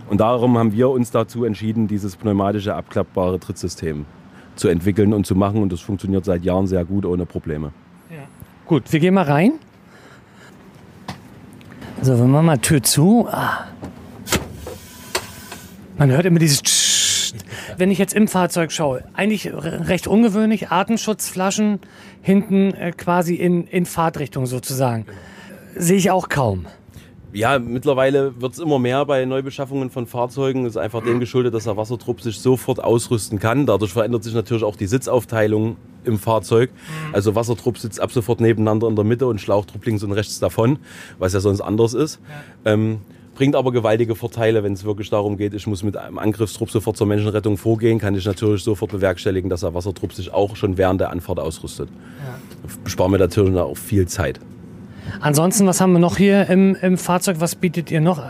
Und 0.10 0.20
darum 0.22 0.58
haben 0.58 0.74
wir 0.74 0.90
uns 0.90 1.12
dazu 1.12 1.46
entschieden, 1.46 1.88
dieses 1.88 2.16
pneumatische 2.16 2.76
abklappbare 2.76 3.40
Trittsystem 3.40 4.06
zu 4.56 4.68
entwickeln 4.68 5.14
und 5.14 5.26
zu 5.26 5.36
machen. 5.36 5.62
Und 5.62 5.72
das 5.72 5.82
funktioniert 5.82 6.26
seit 6.26 6.44
Jahren 6.44 6.68
sehr 6.68 6.86
gut, 6.86 7.06
ohne 7.06 7.26
Probleme. 7.26 7.72
Ja. 8.12 8.18
Gut, 8.66 8.92
wir 8.92 9.00
gehen 9.00 9.14
mal 9.14 9.24
rein. 9.24 9.54
So, 12.02 12.18
wir 12.18 12.26
machen 12.26 12.46
mal 12.46 12.58
Tür 12.58 12.84
zu. 12.84 13.28
Ah. 13.32 13.66
Man 15.98 16.12
hört 16.12 16.26
immer 16.26 16.40
dieses 16.40 16.62
Tsch. 16.62 17.34
Wenn 17.78 17.90
ich 17.90 17.98
jetzt 17.98 18.14
im 18.14 18.28
Fahrzeug 18.28 18.72
schaue, 18.72 19.04
eigentlich 19.14 19.52
recht 19.52 20.06
ungewöhnlich, 20.06 20.70
Artenschutzflaschen 20.70 21.80
hinten 22.22 22.74
äh, 22.76 22.92
quasi 22.92 23.36
in, 23.36 23.66
in 23.66 23.86
Fahrtrichtung 23.88 24.46
sozusagen 24.46 25.08
sehe 25.76 25.98
ich 25.98 26.12
auch 26.12 26.30
kaum. 26.30 26.66
Ja, 27.34 27.58
mittlerweile 27.58 28.40
wird 28.40 28.54
es 28.54 28.60
immer 28.60 28.78
mehr 28.78 29.06
bei 29.06 29.26
Neubeschaffungen 29.26 29.90
von 29.90 30.06
Fahrzeugen. 30.06 30.66
Das 30.66 30.74
ist 30.74 30.78
einfach 30.78 31.04
dem 31.04 31.20
geschuldet, 31.20 31.56
dass 31.56 31.64
der 31.64 31.76
Wassertrupp 31.76 32.22
sich 32.22 32.40
sofort 32.40 32.84
ausrüsten 32.84 33.40
kann. 33.40 33.66
Dadurch 33.66 33.92
verändert 33.92 34.24
sich 34.24 34.36
natürlich 34.36 34.64
auch 34.64 34.76
die 34.76 34.86
Sitzaufteilung 34.86 35.78
im 36.06 36.20
Fahrzeug. 36.20 36.70
Mhm. 36.72 37.16
Also 37.16 37.34
Wassertrupp 37.34 37.80
sitzt 37.80 38.00
ab 38.00 38.12
sofort 38.12 38.40
nebeneinander 38.40 38.88
in 38.88 38.96
der 38.96 39.04
Mitte 39.04 39.26
und 39.26 39.42
Schlauchtrupp 39.42 39.84
links 39.84 40.04
und 40.04 40.12
rechts 40.12 40.40
davon, 40.40 40.78
was 41.18 41.34
ja 41.34 41.40
sonst 41.40 41.62
anders 41.62 41.96
ist. 41.96 42.20
Ja. 42.66 42.74
Ähm, 42.74 43.00
bringt 43.34 43.56
aber 43.56 43.72
gewaltige 43.72 44.14
Vorteile, 44.14 44.64
wenn 44.64 44.74
es 44.74 44.84
wirklich 44.84 45.10
darum 45.10 45.36
geht, 45.38 45.56
ich 45.56 45.66
muss 45.66 45.82
mit 45.82 45.98
einem 45.98 46.20
Angriffstrupp 46.20 46.70
sofort 46.70 46.98
zur 46.98 47.08
Menschenrettung 47.08 47.58
vorgehen, 47.58 47.98
kann 47.98 48.14
ich 48.14 48.26
natürlich 48.26 48.64
sofort 48.64 48.92
bewerkstelligen, 48.92 49.50
dass 49.50 49.62
der 49.62 49.74
Wassertrupp 49.74 50.14
sich 50.14 50.32
auch 50.32 50.56
schon 50.56 50.78
während 50.78 51.02
der 51.02 51.10
Anfahrt 51.10 51.40
ausrüstet. 51.40 51.90
Ja. 51.90 52.90
Sparen 52.90 53.12
wir 53.12 53.18
natürlich 53.18 53.58
auch 53.58 53.76
viel 53.76 54.08
Zeit. 54.08 54.40
Ansonsten, 55.20 55.68
was 55.68 55.80
haben 55.80 55.94
wir 55.94 56.00
noch 56.00 56.18
hier 56.18 56.50
im, 56.50 56.76
im 56.76 56.98
Fahrzeug? 56.98 57.38
Was 57.40 57.56
bietet 57.56 57.92
ihr 57.92 58.02
noch 58.02 58.22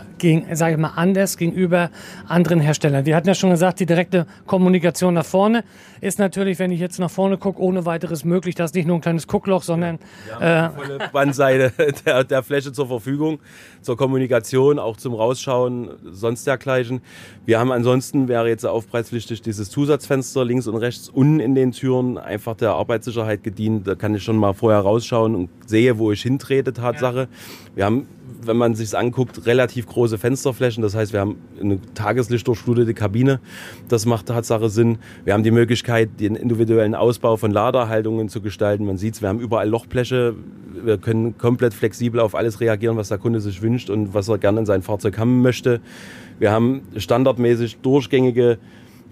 sage 0.52 0.74
ich 0.74 0.80
mal, 0.80 0.92
anders 0.96 1.36
gegenüber 1.36 1.90
anderen 2.28 2.60
Herstellern? 2.60 3.06
Wir 3.06 3.16
hatten 3.16 3.28
ja 3.28 3.34
schon 3.34 3.50
gesagt, 3.50 3.80
die 3.80 3.86
direkte 3.86 4.26
Kommunikation 4.46 5.14
nach 5.14 5.24
vorne 5.24 5.64
ist 6.00 6.18
natürlich, 6.18 6.58
wenn 6.58 6.70
ich 6.70 6.80
jetzt 6.80 6.98
nach 6.98 7.10
vorne 7.10 7.38
gucke, 7.38 7.60
ohne 7.60 7.86
weiteres 7.86 8.24
möglich. 8.24 8.54
Das 8.54 8.70
ist 8.70 8.74
nicht 8.74 8.86
nur 8.86 8.96
ein 8.96 9.00
kleines 9.00 9.26
Guckloch, 9.26 9.62
sondern 9.62 9.98
ja, 10.40 10.66
äh, 10.66 10.70
volle 10.70 10.98
Bandseite 11.12 11.72
der, 12.06 12.24
der 12.24 12.42
Fläche 12.42 12.72
zur 12.72 12.86
Verfügung, 12.86 13.38
zur 13.80 13.96
Kommunikation, 13.96 14.78
auch 14.78 14.98
zum 14.98 15.14
Rausschauen, 15.14 15.90
sonst 16.04 16.46
dergleichen. 16.46 17.00
Wir 17.46 17.58
haben 17.58 17.72
ansonsten, 17.72 18.28
wäre 18.28 18.48
jetzt 18.48 18.66
aufpreispflichtig, 18.66 19.40
dieses 19.40 19.70
Zusatzfenster 19.70 20.44
links 20.44 20.66
und 20.66 20.76
rechts 20.76 21.08
unten 21.08 21.40
in 21.40 21.54
den 21.54 21.72
Türen 21.72 22.18
einfach 22.18 22.54
der 22.54 22.72
Arbeitssicherheit 22.72 23.42
gedient. 23.42 23.86
Da 23.86 23.94
kann 23.94 24.14
ich 24.14 24.22
schon 24.22 24.36
mal 24.36 24.52
vorher 24.52 24.80
rausschauen 24.80 25.34
und 25.34 25.48
sehe, 25.66 25.98
wo 25.98 26.12
ich 26.12 26.22
hintrete, 26.22 26.73
Tatsache. 26.74 27.28
Wir 27.74 27.84
haben 27.84 28.06
wenn 28.46 28.56
man 28.56 28.74
sich 28.74 28.96
anguckt, 28.96 29.46
relativ 29.46 29.86
große 29.86 30.18
Fensterflächen. 30.18 30.82
Das 30.82 30.94
heißt, 30.94 31.12
wir 31.12 31.20
haben 31.20 31.36
eine 31.60 31.78
tageslichtdurchflutete 31.94 32.94
Kabine. 32.94 33.40
Das 33.88 34.06
macht 34.06 34.26
Tatsache 34.26 34.68
Sinn. 34.68 34.98
Wir 35.24 35.34
haben 35.34 35.42
die 35.42 35.50
Möglichkeit, 35.50 36.20
den 36.20 36.36
individuellen 36.36 36.94
Ausbau 36.94 37.36
von 37.36 37.50
Laderhaltungen 37.50 38.28
zu 38.28 38.40
gestalten. 38.40 38.84
Man 38.84 38.98
sieht 38.98 39.14
es, 39.14 39.22
wir 39.22 39.28
haben 39.28 39.40
überall 39.40 39.68
Lochbleche. 39.68 40.34
Wir 40.84 40.98
können 40.98 41.38
komplett 41.38 41.74
flexibel 41.74 42.20
auf 42.20 42.34
alles 42.34 42.60
reagieren, 42.60 42.96
was 42.96 43.08
der 43.08 43.18
Kunde 43.18 43.40
sich 43.40 43.62
wünscht 43.62 43.90
und 43.90 44.14
was 44.14 44.28
er 44.28 44.38
gerne 44.38 44.60
in 44.60 44.66
sein 44.66 44.82
Fahrzeug 44.82 45.18
haben 45.18 45.42
möchte. 45.42 45.80
Wir 46.38 46.50
haben 46.50 46.82
standardmäßig 46.96 47.78
durchgängige 47.78 48.58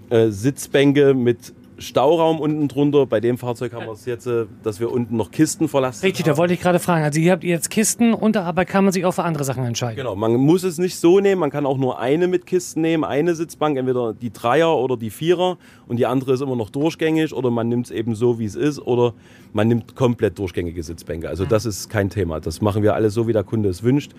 äh, 0.09 0.29
Sitzbänke 0.29 1.13
mit 1.13 1.53
Stauraum 1.77 2.39
unten 2.39 2.67
drunter. 2.67 3.05
Bei 3.05 3.19
dem 3.19 3.37
Fahrzeug 3.37 3.73
haben 3.73 3.85
wir 3.85 3.93
es 3.93 4.05
jetzt, 4.05 4.27
äh, 4.27 4.45
dass 4.63 4.79
wir 4.79 4.91
unten 4.91 5.17
noch 5.17 5.31
Kisten 5.31 5.67
verlassen. 5.67 6.05
Richtig, 6.05 6.25
da 6.25 6.37
wollte 6.37 6.53
ich 6.53 6.61
gerade 6.61 6.79
fragen. 6.79 7.03
Also 7.03 7.19
ihr 7.19 7.31
habt 7.31 7.43
jetzt 7.43 7.69
Kisten 7.69 8.13
und 8.13 8.37
aber 8.37 8.65
kann 8.65 8.83
man 8.83 8.93
sich 8.93 9.05
auch 9.05 9.13
für 9.13 9.23
andere 9.23 9.43
Sachen 9.43 9.63
entscheiden. 9.65 9.97
Genau, 9.97 10.15
man 10.15 10.35
muss 10.35 10.63
es 10.63 10.77
nicht 10.77 10.97
so 10.97 11.19
nehmen, 11.19 11.39
man 11.39 11.51
kann 11.51 11.65
auch 11.65 11.77
nur 11.77 11.99
eine 11.99 12.27
mit 12.27 12.45
Kisten 12.45 12.81
nehmen, 12.81 13.03
eine 13.03 13.35
Sitzbank, 13.35 13.77
entweder 13.77 14.13
die 14.13 14.31
Dreier 14.31 14.77
oder 14.77 14.97
die 14.97 15.09
Vierer 15.09 15.57
und 15.87 15.97
die 15.97 16.05
andere 16.05 16.33
ist 16.33 16.41
immer 16.41 16.55
noch 16.55 16.69
durchgängig 16.69 17.33
oder 17.33 17.51
man 17.51 17.69
nimmt 17.69 17.87
es 17.87 17.91
eben 17.91 18.15
so, 18.15 18.39
wie 18.39 18.45
es 18.45 18.55
ist 18.55 18.79
oder 18.79 19.13
man 19.53 19.67
nimmt 19.67 19.95
komplett 19.95 20.39
durchgängige 20.39 20.83
Sitzbänke. 20.83 21.29
Also 21.29 21.45
das 21.45 21.65
ist 21.65 21.89
kein 21.89 22.09
Thema. 22.09 22.39
Das 22.39 22.61
machen 22.61 22.83
wir 22.83 22.95
alles 22.95 23.13
so, 23.13 23.27
wie 23.27 23.33
der 23.33 23.43
Kunde 23.43 23.69
es 23.69 23.83
wünscht. 23.83 24.11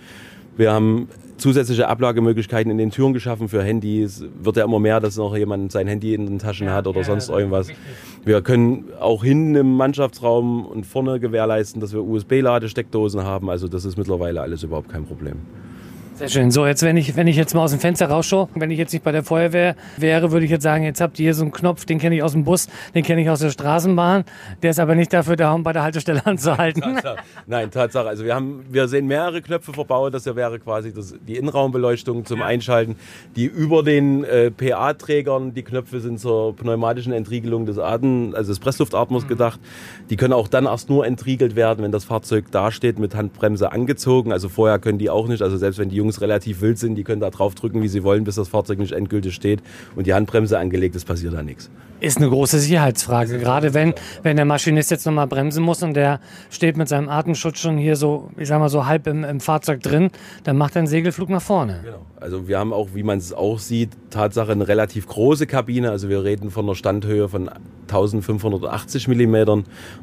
Wir 0.56 0.72
haben 0.72 1.08
zusätzliche 1.36 1.88
Ablagemöglichkeiten 1.88 2.70
in 2.70 2.78
den 2.78 2.90
Türen 2.90 3.12
geschaffen 3.12 3.48
für 3.48 3.62
Handys. 3.62 4.24
Wird 4.40 4.56
ja 4.56 4.64
immer 4.64 4.78
mehr, 4.78 5.00
dass 5.00 5.16
noch 5.16 5.36
jemand 5.36 5.72
sein 5.72 5.88
Handy 5.88 6.14
in 6.14 6.26
den 6.26 6.38
Taschen 6.38 6.70
hat 6.70 6.86
oder 6.86 7.02
sonst 7.02 7.28
irgendwas. 7.28 7.68
Wir 8.24 8.40
können 8.40 8.84
auch 9.00 9.24
hinten 9.24 9.56
im 9.56 9.76
Mannschaftsraum 9.76 10.64
und 10.64 10.86
vorne 10.86 11.18
gewährleisten, 11.18 11.80
dass 11.80 11.92
wir 11.92 12.02
USB-Ladesteckdosen 12.02 13.24
haben. 13.24 13.50
Also 13.50 13.68
das 13.68 13.84
ist 13.84 13.98
mittlerweile 13.98 14.42
alles 14.42 14.62
überhaupt 14.62 14.88
kein 14.88 15.04
Problem. 15.04 15.36
Sehr 16.16 16.28
schön. 16.28 16.52
So, 16.52 16.64
jetzt, 16.64 16.84
wenn 16.84 16.96
ich, 16.96 17.16
wenn 17.16 17.26
ich 17.26 17.34
jetzt 17.34 17.54
mal 17.54 17.62
aus 17.62 17.72
dem 17.72 17.80
Fenster 17.80 18.06
rausschaue, 18.06 18.48
wenn 18.54 18.70
ich 18.70 18.78
jetzt 18.78 18.92
nicht 18.92 19.02
bei 19.02 19.10
der 19.10 19.24
Feuerwehr 19.24 19.74
wäre, 19.96 20.30
würde 20.30 20.44
ich 20.44 20.50
jetzt 20.50 20.62
sagen, 20.62 20.84
jetzt 20.84 21.00
habt 21.00 21.18
ihr 21.18 21.24
hier 21.24 21.34
so 21.34 21.42
einen 21.42 21.50
Knopf, 21.50 21.86
den 21.86 21.98
kenne 21.98 22.14
ich 22.14 22.22
aus 22.22 22.32
dem 22.32 22.44
Bus, 22.44 22.68
den 22.94 23.02
kenne 23.02 23.20
ich 23.20 23.28
aus 23.28 23.40
der 23.40 23.50
Straßenbahn. 23.50 24.24
Der 24.62 24.70
ist 24.70 24.78
aber 24.78 24.94
nicht 24.94 25.12
dafür 25.12 25.34
da, 25.34 25.52
um 25.52 25.64
bei 25.64 25.72
der 25.72 25.82
Haltestelle 25.82 26.24
anzuhalten. 26.26 26.82
Tatsache. 26.82 27.16
Nein, 27.48 27.70
Tatsache. 27.72 28.06
Also 28.06 28.24
wir 28.24 28.32
haben, 28.32 28.64
wir 28.70 28.86
sehen 28.86 29.08
mehrere 29.08 29.42
Knöpfe 29.42 29.72
verbaut. 29.72 30.14
Das 30.14 30.24
wäre 30.26 30.60
quasi 30.60 30.94
das, 30.94 31.16
die 31.26 31.36
Innenraumbeleuchtung 31.36 32.24
zum 32.24 32.42
Einschalten. 32.42 32.94
Die 33.34 33.46
über 33.46 33.82
den 33.82 34.22
äh, 34.22 34.52
PA-Trägern, 34.52 35.52
die 35.52 35.64
Knöpfe 35.64 35.98
sind 35.98 36.20
zur 36.20 36.54
pneumatischen 36.54 37.12
Entriegelung 37.12 37.66
des 37.66 37.80
Atem, 37.80 38.34
also 38.36 38.52
des 38.52 38.60
Pressluftatmers 38.60 39.24
mhm. 39.24 39.28
gedacht. 39.28 39.58
Die 40.10 40.16
können 40.16 40.32
auch 40.32 40.46
dann 40.46 40.66
erst 40.66 40.90
nur 40.90 41.04
entriegelt 41.04 41.56
werden, 41.56 41.82
wenn 41.82 41.90
das 41.90 42.04
Fahrzeug 42.04 42.52
dasteht 42.52 43.00
mit 43.00 43.16
Handbremse 43.16 43.72
angezogen. 43.72 44.30
Also 44.30 44.48
vorher 44.48 44.78
können 44.78 44.98
die 44.98 45.10
auch 45.10 45.26
nicht. 45.26 45.42
Also 45.42 45.56
selbst 45.56 45.80
wenn 45.80 45.88
die 45.88 46.03
Jungs 46.04 46.20
relativ 46.20 46.60
wild 46.60 46.78
sind, 46.78 46.94
die 46.96 47.04
können 47.04 47.20
da 47.20 47.30
drauf 47.30 47.54
drücken, 47.54 47.82
wie 47.82 47.88
sie 47.88 48.04
wollen, 48.04 48.24
bis 48.24 48.34
das 48.34 48.48
Fahrzeug 48.48 48.78
nicht 48.78 48.92
endgültig 48.92 49.34
steht 49.34 49.62
und 49.96 50.06
die 50.06 50.14
Handbremse 50.14 50.58
angelegt 50.58 50.94
ist, 50.94 51.06
passiert 51.06 51.34
da 51.34 51.42
nichts. 51.42 51.70
Ist 52.00 52.18
eine 52.18 52.28
große 52.28 52.58
Sicherheitsfrage, 52.58 53.38
gerade 53.38 53.72
wenn, 53.72 53.94
wenn 54.22 54.36
der 54.36 54.44
Maschinist 54.44 54.90
jetzt 54.90 55.06
nochmal 55.06 55.26
bremsen 55.26 55.64
muss 55.64 55.82
und 55.82 55.94
der 55.94 56.20
steht 56.50 56.76
mit 56.76 56.88
seinem 56.88 57.08
Atemschutz 57.08 57.58
schon 57.58 57.78
hier 57.78 57.96
so, 57.96 58.30
ich 58.36 58.48
sag 58.48 58.60
mal 58.60 58.68
so 58.68 58.84
halb 58.86 59.06
im, 59.06 59.24
im 59.24 59.40
Fahrzeug 59.40 59.82
drin, 59.82 60.10
dann 60.42 60.58
macht 60.58 60.76
er 60.76 60.80
einen 60.80 60.86
Segelflug 60.86 61.30
nach 61.30 61.42
vorne. 61.42 61.80
Genau. 61.82 62.04
Also 62.24 62.48
wir 62.48 62.58
haben 62.58 62.72
auch, 62.72 62.88
wie 62.94 63.02
man 63.02 63.18
es 63.18 63.32
auch 63.32 63.58
sieht, 63.58 63.90
Tatsache 64.08 64.52
eine 64.52 64.66
relativ 64.66 65.06
große 65.06 65.46
Kabine. 65.46 65.90
Also 65.90 66.08
wir 66.08 66.24
reden 66.24 66.50
von 66.50 66.64
einer 66.64 66.74
Standhöhe 66.74 67.28
von 67.28 67.50
1580 67.82 69.08
mm. 69.08 69.34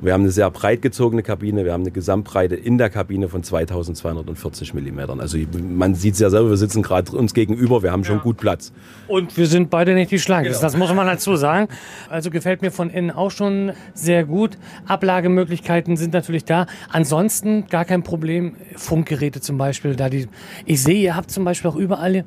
Wir 0.01 0.13
haben 0.13 0.21
eine 0.21 0.29
sehr 0.29 0.51
breit 0.51 0.83
gezogene 0.83 1.23
Kabine. 1.23 1.65
Wir 1.65 1.73
haben 1.73 1.81
eine 1.81 1.89
Gesamtbreite 1.89 2.55
in 2.55 2.77
der 2.77 2.91
Kabine 2.91 3.27
von 3.27 3.41
2240 3.41 4.73
mm. 4.75 4.99
Also 5.19 5.37
man 5.67 5.90
sieht 5.95 6.15
es 6.15 6.19
ja 6.19 6.29
selber, 6.29 6.49
wir 6.49 6.57
sitzen 6.57 6.81
gerade 6.81 7.11
uns 7.11 7.33
gegenüber, 7.33 7.83
wir 7.83 7.91
haben 7.91 8.03
schon 8.03 8.19
gut 8.19 8.37
Platz. 8.37 8.71
Und 9.07 9.37
wir 9.37 9.47
sind 9.47 9.69
beide 9.69 9.93
nicht 9.93 10.11
die 10.11 10.19
Schlanksten, 10.19 10.53
genau. 10.53 10.61
das 10.61 10.77
muss 10.77 10.93
man 10.93 11.07
dazu 11.07 11.35
sagen. 11.35 11.67
Also 12.09 12.29
gefällt 12.29 12.61
mir 12.61 12.71
von 12.71 12.89
innen 12.89 13.11
auch 13.11 13.31
schon 13.31 13.73
sehr 13.93 14.23
gut. 14.23 14.57
Ablagemöglichkeiten 14.87 15.97
sind 15.97 16.13
natürlich 16.13 16.45
da. 16.45 16.67
Ansonsten 16.89 17.67
gar 17.67 17.85
kein 17.85 18.03
Problem. 18.03 18.55
Funkgeräte 18.75 19.41
zum 19.41 19.57
Beispiel. 19.57 19.95
Da 19.95 20.09
die, 20.09 20.27
ich 20.65 20.81
sehe, 20.81 21.01
ihr 21.01 21.15
habt 21.15 21.31
zum 21.31 21.43
Beispiel 21.43 21.69
auch 21.69 21.75
überall 21.75 22.25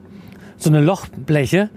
so 0.57 0.71
eine 0.71 0.81
Lochbleche. 0.81 1.71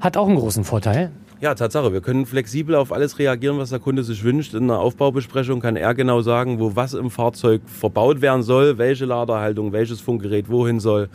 Hat 0.00 0.16
auch 0.16 0.26
einen 0.26 0.36
großen 0.36 0.64
Vorteil. 0.64 1.10
Ja, 1.42 1.56
Tatsache. 1.56 1.92
Wir 1.92 2.00
können 2.00 2.24
flexibel 2.24 2.76
auf 2.76 2.92
alles 2.92 3.18
reagieren, 3.18 3.58
was 3.58 3.70
der 3.70 3.80
Kunde 3.80 4.04
sich 4.04 4.22
wünscht. 4.22 4.54
In 4.54 4.70
einer 4.70 4.78
Aufbaubesprechung 4.78 5.58
kann 5.58 5.74
er 5.74 5.92
genau 5.92 6.20
sagen, 6.20 6.60
wo 6.60 6.76
was 6.76 6.94
im 6.94 7.10
Fahrzeug 7.10 7.62
verbaut 7.66 8.20
werden 8.20 8.44
soll, 8.44 8.78
welche 8.78 9.06
Laderhaltung, 9.06 9.72
welches 9.72 10.00
Funkgerät 10.00 10.48
wohin 10.48 10.78
soll. 10.78 11.08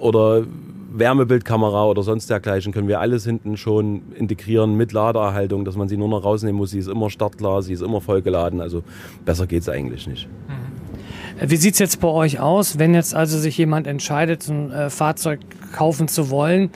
Oder 0.00 0.44
Wärmebildkamera 0.92 1.86
oder 1.86 2.04
sonst 2.04 2.30
dergleichen 2.30 2.72
können 2.72 2.86
wir 2.86 3.00
alles 3.00 3.24
hinten 3.24 3.56
schon 3.56 4.02
integrieren 4.14 4.76
mit 4.76 4.92
Ladererhaltung, 4.92 5.64
dass 5.64 5.74
man 5.74 5.88
sie 5.88 5.96
nur 5.96 6.08
noch 6.08 6.22
rausnehmen 6.22 6.56
muss. 6.56 6.70
Sie 6.70 6.78
ist 6.78 6.86
immer 6.86 7.10
startklar, 7.10 7.60
sie 7.62 7.72
ist 7.72 7.82
immer 7.82 8.00
vollgeladen. 8.00 8.60
Also 8.60 8.84
besser 9.24 9.48
geht 9.48 9.62
es 9.62 9.68
eigentlich 9.68 10.06
nicht. 10.06 10.28
Mhm. 10.46 11.50
Wie 11.50 11.56
sieht 11.56 11.72
es 11.72 11.80
jetzt 11.80 12.00
bei 12.00 12.06
euch 12.06 12.38
aus, 12.38 12.78
wenn 12.78 12.94
jetzt 12.94 13.12
also 13.12 13.36
sich 13.36 13.58
jemand 13.58 13.88
entscheidet, 13.88 14.48
ein 14.48 14.70
äh, 14.70 14.88
Fahrzeug 14.88 15.40
kaufen 15.72 16.06
zu 16.06 16.30
wollen? 16.30 16.70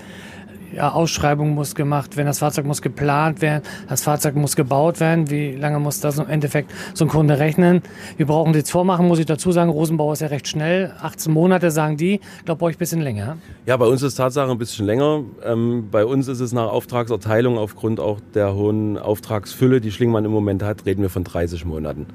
Ja, 0.74 0.92
Ausschreibung 0.92 1.54
muss 1.54 1.74
gemacht 1.74 2.16
werden, 2.16 2.26
das 2.26 2.38
Fahrzeug 2.38 2.66
muss 2.66 2.82
geplant 2.82 3.40
werden, 3.42 3.62
das 3.88 4.02
Fahrzeug 4.02 4.34
muss 4.36 4.56
gebaut 4.56 5.00
werden. 5.00 5.30
Wie 5.30 5.52
lange 5.52 5.78
muss 5.78 6.00
das 6.00 6.18
im 6.18 6.28
Endeffekt 6.28 6.70
so 6.94 7.04
ein 7.04 7.08
Kunde 7.08 7.38
rechnen? 7.38 7.82
Wir 8.16 8.26
brauchen 8.26 8.54
jetzt 8.54 8.70
vormachen, 8.70 9.06
muss 9.06 9.18
ich 9.18 9.26
dazu 9.26 9.52
sagen. 9.52 9.70
Rosenbauer 9.70 10.14
ist 10.14 10.20
ja 10.20 10.28
recht 10.28 10.48
schnell. 10.48 10.92
18 11.00 11.32
Monate 11.32 11.70
sagen 11.70 11.96
die. 11.96 12.20
Ich 12.38 12.44
glaube, 12.44 12.60
bei 12.60 12.66
euch 12.66 12.76
ein 12.76 12.78
bisschen 12.78 13.00
länger. 13.00 13.36
Ja, 13.66 13.76
bei 13.76 13.86
uns 13.86 14.02
ist 14.02 14.14
Tatsache 14.14 14.50
ein 14.50 14.58
bisschen 14.58 14.86
länger. 14.86 15.22
Ähm, 15.44 15.88
bei 15.90 16.04
uns 16.04 16.28
ist 16.28 16.40
es 16.40 16.52
nach 16.52 16.68
Auftragserteilung 16.68 17.58
aufgrund 17.58 18.00
auch 18.00 18.20
der 18.34 18.54
hohen 18.54 18.98
Auftragsfülle, 18.98 19.80
die 19.80 19.92
Schlingmann 19.92 20.24
im 20.24 20.30
Moment 20.30 20.62
hat, 20.62 20.86
reden 20.86 21.02
wir 21.02 21.10
von 21.10 21.24
30 21.24 21.64
Monaten. 21.64 22.06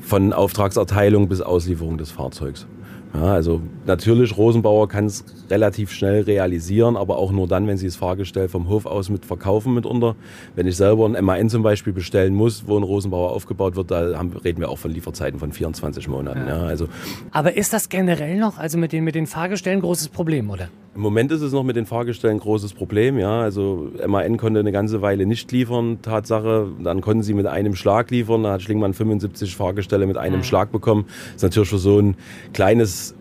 Von 0.00 0.32
Auftragserteilung 0.32 1.28
bis 1.28 1.40
Auslieferung 1.40 1.98
des 1.98 2.10
Fahrzeugs. 2.10 2.66
Ja, 3.14 3.32
also 3.32 3.60
natürlich, 3.86 4.36
Rosenbauer 4.36 4.88
kann 4.88 5.06
es 5.06 5.24
relativ 5.48 5.92
schnell 5.92 6.22
realisieren, 6.22 6.96
aber 6.96 7.16
auch 7.16 7.30
nur 7.30 7.46
dann, 7.46 7.66
wenn 7.68 7.76
sie 7.76 7.86
das 7.86 7.94
Fahrgestell 7.94 8.48
vom 8.48 8.68
Hof 8.68 8.86
aus 8.86 9.08
mit 9.08 9.24
verkaufen 9.24 9.72
mitunter. 9.72 10.16
Wenn 10.56 10.66
ich 10.66 10.76
selber 10.76 11.06
ein 11.06 11.24
MAN 11.24 11.48
zum 11.48 11.62
Beispiel 11.62 11.92
bestellen 11.92 12.34
muss, 12.34 12.64
wo 12.66 12.76
ein 12.76 12.82
Rosenbauer 12.82 13.30
aufgebaut 13.30 13.76
wird, 13.76 13.92
da 13.92 14.18
haben, 14.18 14.32
reden 14.32 14.60
wir 14.60 14.68
auch 14.68 14.78
von 14.78 14.90
Lieferzeiten 14.90 15.38
von 15.38 15.52
24 15.52 16.08
Monaten. 16.08 16.40
Ja. 16.40 16.56
Ja, 16.56 16.62
also 16.62 16.88
aber 17.30 17.56
ist 17.56 17.72
das 17.72 17.88
generell 17.88 18.36
noch, 18.38 18.58
also 18.58 18.78
mit 18.78 18.92
den, 18.92 19.04
mit 19.04 19.14
den 19.14 19.26
Fahrgestellen, 19.26 19.78
ein 19.78 19.82
großes 19.82 20.08
Problem, 20.08 20.50
oder? 20.50 20.68
Im 20.94 21.00
Moment 21.00 21.32
ist 21.32 21.40
es 21.40 21.52
noch 21.52 21.64
mit 21.64 21.74
den 21.74 21.86
Fahrgestellen 21.86 22.36
ein 22.36 22.40
großes 22.40 22.72
Problem. 22.72 23.18
Ja, 23.18 23.40
also 23.40 23.90
MAN 24.06 24.36
konnte 24.36 24.60
eine 24.60 24.70
ganze 24.70 25.02
Weile 25.02 25.26
nicht 25.26 25.50
liefern, 25.50 25.98
Tatsache. 26.02 26.68
Dann 26.82 27.00
konnten 27.00 27.22
sie 27.22 27.34
mit 27.34 27.46
einem 27.46 27.74
Schlag 27.74 28.10
liefern. 28.10 28.44
Da 28.44 28.52
hat 28.52 28.62
Schlingmann 28.62 28.94
75 28.94 29.56
Fahrgestelle 29.56 30.06
mit 30.06 30.16
einem 30.16 30.38
mhm. 30.38 30.44
Schlag 30.44 30.70
bekommen. 30.70 31.06
Das 31.08 31.36
ist 31.36 31.42
natürlich 31.42 31.70
für 31.70 31.78
so 31.78 31.98
ein 31.98 32.16
kleines 32.52 33.14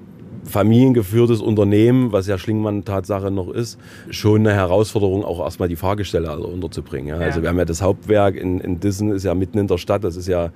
familiengeführtes 0.45 1.41
Unternehmen, 1.41 2.11
was 2.11 2.27
ja 2.27 2.37
Schlingmann 2.37 2.85
Tatsache 2.85 3.31
noch 3.31 3.49
ist, 3.49 3.79
schon 4.09 4.41
eine 4.41 4.53
Herausforderung, 4.53 5.23
auch 5.23 5.39
erstmal 5.39 5.69
die 5.69 5.75
Fahrgestelle 5.75 6.29
alle 6.29 6.43
unterzubringen. 6.43 7.07
Ja. 7.07 7.17
Also 7.17 7.41
wir 7.41 7.49
haben 7.49 7.57
ja 7.57 7.65
das 7.65 7.81
Hauptwerk 7.81 8.35
in, 8.35 8.59
in 8.59 8.79
Dissen, 8.79 9.11
ist 9.11 9.23
ja 9.23 9.33
mitten 9.35 9.57
in 9.57 9.67
der 9.67 9.77
Stadt, 9.77 10.03
das 10.03 10.15
ist 10.15 10.27
ja 10.27 10.51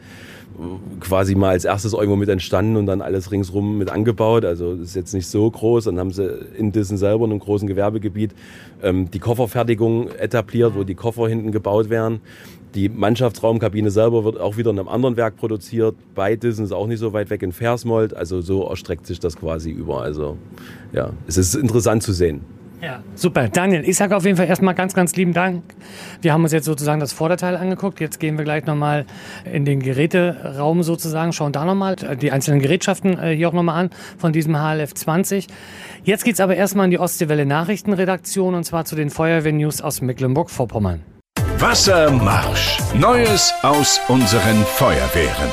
quasi 1.00 1.36
mal 1.36 1.50
als 1.50 1.66
erstes 1.66 1.94
irgendwo 1.94 2.16
mit 2.16 2.30
entstanden 2.30 2.76
und 2.78 2.86
dann 2.86 3.02
alles 3.02 3.32
ringsrum 3.32 3.78
mit 3.78 3.90
angebaut. 3.90 4.46
Also 4.46 4.74
ist 4.74 4.96
jetzt 4.96 5.14
nicht 5.14 5.28
so 5.28 5.50
groß. 5.50 5.86
Dann 5.86 6.00
haben 6.00 6.12
sie 6.12 6.28
in 6.58 6.72
Dissen 6.72 6.98
selber 6.98 7.26
in 7.26 7.32
einem 7.32 7.40
großen 7.40 7.68
Gewerbegebiet 7.68 8.34
ähm, 8.82 9.10
die 9.12 9.20
Kofferfertigung 9.20 10.10
etabliert, 10.12 10.74
wo 10.76 10.84
die 10.84 10.96
Koffer 10.96 11.28
hinten 11.28 11.52
gebaut 11.52 11.90
werden. 11.90 12.22
Die 12.76 12.90
Mannschaftsraumkabine 12.90 13.92
selber 13.92 14.24
wird 14.24 14.40
auch 14.40 14.58
wieder 14.58 14.72
in 14.72 14.80
einem 14.80 14.88
anderen 14.88 15.16
Werk 15.16 15.38
produziert. 15.38 15.96
Bei 16.16 16.36
Dissen 16.36 16.66
ist 16.66 16.72
auch 16.72 16.88
nicht 16.88 17.00
so 17.00 17.14
weit 17.14 17.30
weg 17.30 17.44
in 17.44 17.52
Versmold. 17.52 18.16
Also 18.16 18.42
so 18.42 18.64
erstreckt 18.68 19.06
sich 19.08 19.20
das 19.20 19.36
quasi 19.36 19.72
über. 19.72 20.02
Also 20.02 20.38
ja, 20.92 21.12
es 21.28 21.38
ist 21.38 21.56
interessant 21.56 22.04
zu 22.04 22.14
sehen. 22.14 22.42
Ja, 22.82 23.02
super. 23.16 23.50
Daniel, 23.50 23.84
ich 23.88 23.98
sage 23.98 24.16
auf 24.16 24.24
jeden 24.24 24.38
Fall 24.38 24.48
erstmal 24.48 24.76
ganz, 24.76 24.94
ganz 24.94 25.16
lieben 25.16 25.34
Dank. 25.34 25.64
Wir 26.22 26.32
haben 26.32 26.44
uns 26.44 26.54
jetzt 26.54 26.66
sozusagen 26.66 27.00
das 27.00 27.12
Vorderteil 27.12 27.56
angeguckt. 27.56 28.00
Jetzt 28.00 28.20
gehen 28.20 28.38
wir 28.38 28.46
gleich 28.46 28.66
nochmal 28.66 29.06
in 29.52 29.66
den 29.66 29.80
Geräteraum 29.80 30.84
sozusagen, 30.84 31.34
schauen 31.34 31.52
da 31.52 31.66
nochmal 31.66 31.96
die 31.96 32.32
einzelnen 32.32 32.62
Gerätschaften 32.62 33.18
äh, 33.18 33.36
hier 33.36 33.50
auch 33.50 33.54
nochmal 33.54 33.86
an 33.86 33.90
von 34.20 34.32
diesem 34.32 34.56
HLF 34.56 34.94
20. 34.94 35.48
Jetzt 36.04 36.24
geht 36.24 36.36
es 36.36 36.40
aber 36.40 36.56
erstmal 36.56 36.86
in 36.86 36.92
die 36.92 37.00
Ostseewelle 37.00 37.48
Nachrichtenredaktion 37.48 38.54
und 38.54 38.64
zwar 38.64 38.86
zu 38.86 38.96
den 38.96 39.10
Feuerwehr-News 39.10 39.82
aus 39.82 40.02
Mecklenburg-Vorpommern. 40.02 41.02
Wassermarsch. 41.58 42.78
Neues 42.94 43.52
aus 43.64 44.00
unseren 44.08 44.64
Feuerwehren. 44.64 45.50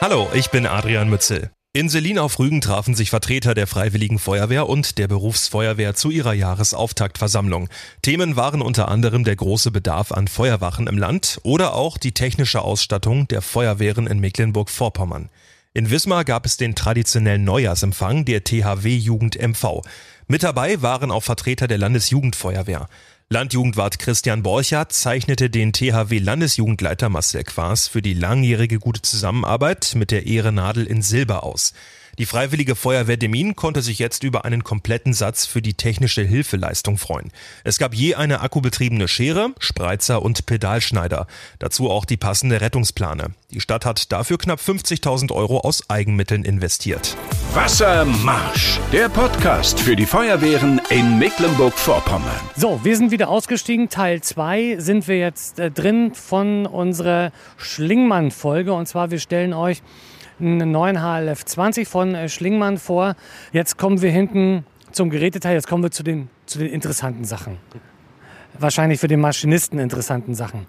Hallo, 0.00 0.28
ich 0.32 0.50
bin 0.50 0.66
Adrian 0.66 1.10
Mützel. 1.10 1.50
In 1.74 1.90
Selin 1.90 2.18
auf 2.18 2.38
Rügen 2.38 2.62
trafen 2.62 2.94
sich 2.94 3.10
Vertreter 3.10 3.52
der 3.52 3.66
Freiwilligen 3.66 4.18
Feuerwehr 4.18 4.70
und 4.70 4.96
der 4.96 5.06
Berufsfeuerwehr 5.06 5.94
zu 5.94 6.08
ihrer 6.08 6.32
Jahresauftaktversammlung. 6.32 7.68
Themen 8.00 8.36
waren 8.36 8.62
unter 8.62 8.88
anderem 8.88 9.22
der 9.22 9.36
große 9.36 9.70
Bedarf 9.70 10.10
an 10.10 10.28
Feuerwachen 10.28 10.86
im 10.86 10.96
Land 10.96 11.38
oder 11.42 11.74
auch 11.74 11.98
die 11.98 12.12
technische 12.12 12.62
Ausstattung 12.62 13.28
der 13.28 13.42
Feuerwehren 13.42 14.06
in 14.06 14.18
Mecklenburg-Vorpommern. 14.18 15.28
In 15.74 15.90
Wismar 15.90 16.24
gab 16.24 16.46
es 16.46 16.56
den 16.56 16.74
traditionellen 16.74 17.44
Neujahrsempfang 17.44 18.24
der 18.24 18.44
THW 18.44 18.96
Jugend 18.96 19.36
MV. 19.38 19.82
Mit 20.26 20.42
dabei 20.44 20.80
waren 20.80 21.10
auch 21.10 21.22
Vertreter 21.22 21.68
der 21.68 21.78
Landesjugendfeuerwehr. 21.78 22.88
Landjugendwart 23.30 23.98
Christian 23.98 24.42
Borchardt 24.42 24.90
zeichnete 24.94 25.50
den 25.50 25.74
THW-Landesjugendleiter 25.74 27.10
Marcel 27.10 27.44
Quaas 27.44 27.86
für 27.86 28.00
die 28.00 28.14
langjährige 28.14 28.78
gute 28.78 29.02
Zusammenarbeit 29.02 29.92
mit 29.96 30.10
der 30.10 30.24
Ehrenadel 30.24 30.86
in 30.86 31.02
Silber 31.02 31.42
aus. 31.42 31.74
Die 32.18 32.26
Freiwillige 32.26 32.74
Feuerwehr 32.74 33.16
Demin 33.16 33.54
konnte 33.54 33.80
sich 33.80 34.00
jetzt 34.00 34.24
über 34.24 34.44
einen 34.44 34.64
kompletten 34.64 35.12
Satz 35.12 35.46
für 35.46 35.62
die 35.62 35.74
technische 35.74 36.22
Hilfeleistung 36.22 36.98
freuen. 36.98 37.30
Es 37.62 37.78
gab 37.78 37.94
je 37.94 38.16
eine 38.16 38.40
akkubetriebene 38.40 39.06
Schere, 39.06 39.50
Spreizer 39.60 40.20
und 40.22 40.44
Pedalschneider. 40.44 41.28
Dazu 41.60 41.88
auch 41.88 42.04
die 42.04 42.16
passende 42.16 42.60
Rettungsplane. 42.60 43.34
Die 43.52 43.60
Stadt 43.60 43.86
hat 43.86 44.10
dafür 44.10 44.36
knapp 44.36 44.58
50.000 44.58 45.30
Euro 45.30 45.60
aus 45.60 45.88
Eigenmitteln 45.88 46.44
investiert. 46.44 47.16
Wassermarsch, 47.54 48.80
der 48.92 49.08
Podcast 49.08 49.78
für 49.78 49.94
die 49.94 50.04
Feuerwehren 50.04 50.80
in 50.90 51.20
Mecklenburg-Vorpommern. 51.20 52.40
So, 52.56 52.80
wir 52.82 52.96
sind 52.96 53.12
wieder 53.12 53.28
ausgestiegen. 53.28 53.90
Teil 53.90 54.22
2 54.22 54.78
sind 54.80 55.06
wir 55.06 55.18
jetzt 55.18 55.60
äh, 55.60 55.70
drin 55.70 56.14
von 56.14 56.66
unserer 56.66 57.30
Schlingmann-Folge. 57.58 58.72
Und 58.72 58.86
zwar, 58.86 59.12
wir 59.12 59.20
stellen 59.20 59.54
euch 59.54 59.82
einen 60.40 60.70
neuen 60.70 61.02
HLF 61.02 61.44
20 61.44 61.88
von 61.88 62.14
äh, 62.14 62.28
Schlingmann 62.28 62.78
vor. 62.78 63.14
Jetzt 63.52 63.78
kommen 63.78 64.02
wir 64.02 64.10
hinten 64.10 64.64
zum 64.92 65.10
Geräteteil. 65.10 65.54
Jetzt 65.54 65.66
kommen 65.66 65.82
wir 65.82 65.90
zu 65.90 66.02
den, 66.02 66.28
zu 66.46 66.58
den 66.58 66.68
interessanten 66.68 67.24
Sachen 67.24 67.58
wahrscheinlich 68.60 69.00
für 69.00 69.08
den 69.08 69.20
Maschinisten 69.20 69.78
interessanten 69.78 70.34
Sachen. 70.34 70.66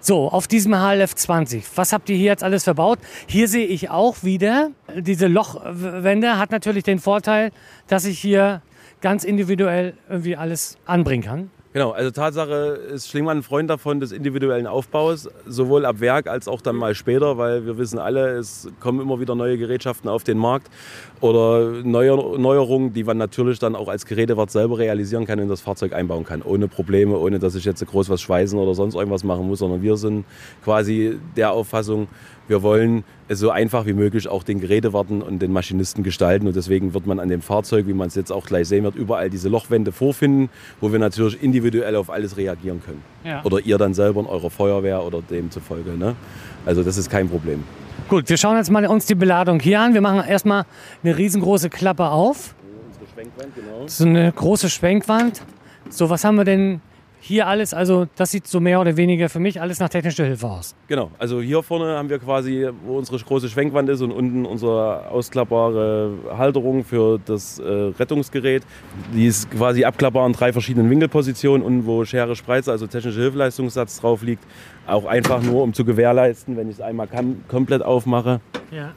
So, 0.00 0.28
auf 0.28 0.46
diesem 0.46 0.74
HLF 0.74 1.14
20, 1.14 1.64
was 1.76 1.92
habt 1.92 2.08
ihr 2.08 2.16
hier 2.16 2.26
jetzt 2.26 2.44
alles 2.44 2.64
verbaut? 2.64 2.98
Hier 3.26 3.48
sehe 3.48 3.66
ich 3.66 3.90
auch 3.90 4.22
wieder, 4.22 4.70
diese 4.96 5.26
Lochwände 5.26 6.38
hat 6.38 6.50
natürlich 6.50 6.84
den 6.84 6.98
Vorteil, 6.98 7.50
dass 7.88 8.04
ich 8.04 8.18
hier 8.18 8.62
ganz 9.00 9.24
individuell 9.24 9.94
irgendwie 10.08 10.36
alles 10.36 10.78
anbringen 10.86 11.24
kann. 11.24 11.50
Genau, 11.72 11.92
also 11.92 12.10
Tatsache 12.10 12.78
ist 12.92 13.08
Schlingmann 13.08 13.38
ein 13.38 13.42
Freund 13.42 13.70
davon 13.70 13.98
des 13.98 14.12
individuellen 14.12 14.66
Aufbaus, 14.66 15.30
sowohl 15.46 15.86
ab 15.86 16.00
Werk 16.00 16.26
als 16.26 16.46
auch 16.46 16.60
dann 16.60 16.76
mal 16.76 16.94
später, 16.94 17.38
weil 17.38 17.64
wir 17.64 17.78
wissen 17.78 17.98
alle, 17.98 18.32
es 18.32 18.68
kommen 18.78 19.00
immer 19.00 19.20
wieder 19.20 19.34
neue 19.34 19.56
Gerätschaften 19.56 20.10
auf 20.10 20.22
den 20.22 20.36
Markt 20.36 20.68
oder 21.22 21.70
Neuer, 21.82 22.38
Neuerungen, 22.38 22.92
die 22.92 23.04
man 23.04 23.16
natürlich 23.16 23.58
dann 23.58 23.74
auch 23.74 23.88
als 23.88 24.04
Gerätewart 24.04 24.50
selber 24.50 24.76
realisieren 24.76 25.24
kann 25.24 25.40
und 25.40 25.48
das 25.48 25.62
Fahrzeug 25.62 25.94
einbauen 25.94 26.24
kann, 26.24 26.42
ohne 26.42 26.68
Probleme, 26.68 27.16
ohne 27.16 27.38
dass 27.38 27.54
ich 27.54 27.64
jetzt 27.64 27.86
groß 27.86 28.10
was 28.10 28.20
schweißen 28.20 28.58
oder 28.58 28.74
sonst 28.74 28.94
irgendwas 28.94 29.24
machen 29.24 29.48
muss, 29.48 29.60
sondern 29.60 29.80
wir 29.80 29.96
sind 29.96 30.26
quasi 30.62 31.18
der 31.36 31.52
Auffassung, 31.52 32.06
wir 32.52 32.62
wollen 32.62 33.02
es 33.28 33.38
so 33.38 33.50
einfach 33.50 33.86
wie 33.86 33.94
möglich 33.94 34.28
auch 34.28 34.42
den 34.42 34.60
Gerätewarten 34.60 35.22
und 35.22 35.38
den 35.40 35.52
Maschinisten 35.52 36.04
gestalten. 36.04 36.46
Und 36.46 36.54
deswegen 36.54 36.92
wird 36.92 37.06
man 37.06 37.18
an 37.18 37.30
dem 37.30 37.40
Fahrzeug, 37.40 37.86
wie 37.86 37.94
man 37.94 38.08
es 38.08 38.14
jetzt 38.14 38.30
auch 38.30 38.44
gleich 38.44 38.68
sehen 38.68 38.84
wird, 38.84 38.94
überall 38.94 39.30
diese 39.30 39.48
Lochwände 39.48 39.90
vorfinden, 39.90 40.50
wo 40.78 40.92
wir 40.92 40.98
natürlich 40.98 41.42
individuell 41.42 41.96
auf 41.96 42.10
alles 42.10 42.36
reagieren 42.36 42.82
können. 42.84 43.02
Ja. 43.24 43.42
Oder 43.44 43.60
ihr 43.60 43.78
dann 43.78 43.94
selber 43.94 44.20
in 44.20 44.26
eurer 44.26 44.50
Feuerwehr 44.50 45.02
oder 45.02 45.22
demzufolge. 45.22 45.92
Ne? 45.92 46.14
Also 46.66 46.82
das 46.82 46.98
ist 46.98 47.08
kein 47.08 47.26
Problem. 47.26 47.64
Gut, 48.10 48.28
wir 48.28 48.36
schauen 48.36 48.58
jetzt 48.58 48.70
mal 48.70 48.86
uns 48.86 49.06
die 49.06 49.14
Beladung 49.14 49.58
hier 49.58 49.80
an. 49.80 49.94
Wir 49.94 50.02
machen 50.02 50.28
erstmal 50.28 50.66
eine 51.02 51.16
riesengroße 51.16 51.70
Klappe 51.70 52.10
auf. 52.10 52.54
Unsere 52.86 53.06
Schwenkwand, 53.14 53.54
genau. 53.54 53.86
So 53.86 54.04
eine 54.04 54.30
große 54.30 54.68
Schwenkwand. 54.68 55.40
So, 55.88 56.10
was 56.10 56.22
haben 56.22 56.36
wir 56.36 56.44
denn 56.44 56.82
hier 57.24 57.46
alles, 57.46 57.72
also 57.72 58.08
das 58.16 58.32
sieht 58.32 58.48
so 58.48 58.58
mehr 58.58 58.80
oder 58.80 58.96
weniger 58.96 59.28
für 59.28 59.38
mich 59.38 59.60
alles 59.60 59.78
nach 59.78 59.88
technischer 59.88 60.24
Hilfe 60.24 60.48
aus. 60.48 60.74
Genau, 60.88 61.12
also 61.20 61.40
hier 61.40 61.62
vorne 61.62 61.96
haben 61.96 62.10
wir 62.10 62.18
quasi, 62.18 62.68
wo 62.84 62.98
unsere 62.98 63.16
große 63.16 63.48
Schwenkwand 63.48 63.88
ist 63.88 64.00
und 64.00 64.10
unten 64.10 64.44
unsere 64.44 65.08
ausklappbare 65.08 66.14
Halterung 66.36 66.82
für 66.82 67.20
das 67.24 67.60
äh, 67.60 67.64
Rettungsgerät. 67.64 68.64
Die 69.14 69.26
ist 69.26 69.48
quasi 69.52 69.84
abklappbar 69.84 70.26
in 70.26 70.32
drei 70.32 70.52
verschiedenen 70.52 70.90
Winkelpositionen 70.90 71.64
und 71.64 71.86
wo 71.86 72.04
Schere, 72.04 72.34
Spreizer, 72.34 72.72
also 72.72 72.88
technische 72.88 73.20
Hilfeleistungssatz 73.20 74.00
drauf 74.00 74.22
liegt. 74.22 74.42
Auch 74.88 75.04
einfach 75.04 75.40
nur, 75.42 75.62
um 75.62 75.74
zu 75.74 75.84
gewährleisten, 75.84 76.56
wenn 76.56 76.68
ich 76.68 76.74
es 76.74 76.80
einmal 76.80 77.06
kann, 77.06 77.44
komplett 77.46 77.82
aufmache. 77.82 78.40
Ja. 78.72 78.94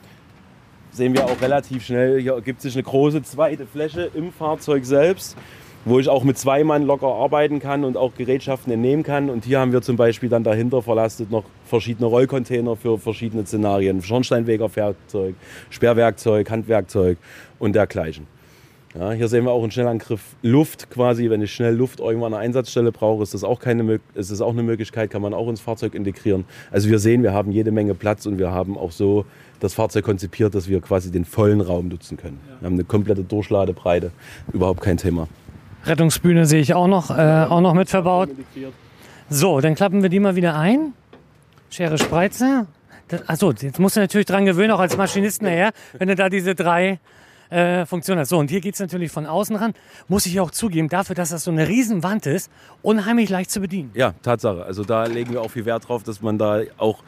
Sehen 0.89 1.13
wir 1.13 1.25
auch 1.25 1.39
relativ 1.41 1.86
schnell, 1.86 2.20
hier 2.20 2.34
ergibt 2.34 2.62
sich 2.62 2.74
eine 2.74 2.84
große 2.84 3.22
zweite 3.22 3.67
Fläche 3.67 4.10
im 4.15 4.32
Fahrzeug 4.32 4.84
selbst 4.84 5.38
wo 5.86 6.00
ich 6.00 6.10
auch 6.10 6.24
mit 6.24 6.38
zwei 6.38 6.63
Mann 6.63 6.84
locker 6.84 7.08
arbeiten 7.08 7.60
kann 7.60 7.84
und 7.84 7.96
auch 7.96 8.15
Gerätschaften 8.15 8.74
entnehmen 8.74 9.04
kann. 9.04 9.30
Und 9.30 9.46
hier 9.46 9.60
haben 9.60 9.72
wir 9.72 9.84
zum 9.84 9.96
Beispiel 9.96 10.30
dann 10.30 10.44
dahinter 10.44 10.82
verlastet 10.82 11.32
noch 11.32 11.46
verschiedene 11.65 12.08
Rollcontainer 12.08 12.75
für 12.75 12.98
verschiedene 12.98 13.46
Szenarien. 13.46 14.01
Schornsteinwegerwerkzeug, 14.01 15.36
Sperrwerkzeug, 15.70 16.50
Handwerkzeug 16.50 17.18
und 17.60 17.75
dergleichen. 17.75 18.27
Ja, 18.98 19.12
hier 19.12 19.27
sehen 19.27 19.44
wir 19.44 19.51
auch 19.51 19.62
einen 19.62 19.72
Schnellangriff 19.72 20.22
Luft 20.42 20.89
quasi. 20.89 21.30
Wenn 21.30 21.42
ich 21.42 21.54
schnell 21.54 21.75
Luft 21.75 22.00
irgendwann 22.00 22.34
an 22.34 22.39
einer 22.39 22.44
Einsatzstelle 22.46 22.94
brauche, 22.94 23.24
ist 23.24 23.34
das 23.34 23.44
auch, 23.44 23.60
keine, 23.60 24.00
ist 24.13 24.32
das 24.32 24.39
auch 24.39 24.54
eine 24.54 24.63
Möglichkeit, 24.63 25.10
kann 25.10 25.22
man 25.22 25.34
auch 25.34 25.50
ins 25.50 25.60
Fahrzeug 25.60 25.96
integrieren. 25.96 26.46
Also 26.72 26.89
wir 26.89 26.98
sehen, 26.98 27.22
wir 27.22 27.34
haben 27.34 27.51
jede 27.51 27.72
Menge 27.72 27.94
Platz 27.94 28.25
und 28.25 28.39
wir 28.39 28.51
haben 28.51 28.77
auch 28.77 28.92
so 28.92 29.25
das 29.60 29.74
Fahrzeug 29.74 30.06
konzipiert, 30.06 30.56
dass 30.56 30.70
wir 30.70 30.80
quasi 30.80 31.12
den 31.12 31.25
vollen 31.25 31.60
Raum 31.60 31.89
nutzen 31.89 32.15
können. 32.15 32.39
Wir 32.62 32.68
haben 32.68 32.75
eine 32.75 32.86
komplette 32.86 33.24
Durchladebreite, 33.24 34.12
überhaupt 34.54 34.80
kein 34.80 34.96
Thema. 34.96 35.27
Rettungsbühne 35.86 36.46
sehe 36.46 36.62
ich 36.62 36.74
auch 36.74 36.88
noch, 36.88 37.12
äh, 37.12 37.46
auch 37.50 37.62
noch 37.62 37.74
mit 37.74 37.89
verbaut. 37.89 38.30
So, 39.30 39.62
dann 39.62 39.75
klappen 39.75 40.01
wir 40.01 40.10
die 40.10 40.20
mal 40.20 40.36
wieder 40.36 40.56
ein. 40.58 40.94
Schere 41.70 41.98
Spreizer. 41.98 42.68
achso, 43.27 43.51
jetzt 43.51 43.80
musst 43.80 43.96
du 43.96 44.00
natürlich 44.00 44.25
dran 44.25 44.46
gewöhnen, 44.46 44.72
auch 44.72 44.80
als 44.80 44.98
Maschinist 44.98 45.42
nachher, 45.42 45.72
wenn 45.94 46.08
du 46.08 46.15
da 46.15 46.30
diese 46.30 46.56
drei 46.56 47.00
äh, 47.50 47.86
Funktionen 47.86 48.20
hast. 48.20 48.30
So, 48.30 48.38
und 48.38 48.50
hier 48.50 48.62
geht 48.62 48.74
es 48.75 48.80
natürlich 48.80 49.12
von 49.12 49.25
außen 49.25 49.56
ran. 49.56 49.74
Muss 50.08 50.25
ich 50.25 50.39
auch 50.39 50.51
zugeben, 50.51 50.89
dafür, 50.89 51.15
dass 51.15 51.30
das 51.30 51.44
so 51.44 51.51
eine 51.51 51.68
Riesenwand 51.68 52.25
ist, 52.25 52.51
unheimlich 52.82 53.30
leicht 53.30 53.51
zu 53.51 53.60
bedienen. 53.60 53.92
Ja, 53.94 54.13
Tatsache. 54.22 54.63
Also 54.63 54.84
da 54.84 55.06
legen 55.06 55.32
wir 55.32 55.42
auch 55.42 55.51
viel 55.51 55.65
Wert 55.65 55.88
drauf, 55.88 56.04
dass 56.04 56.22
man 56.22 56.38
da 56.38 56.62
auch 56.78 57.04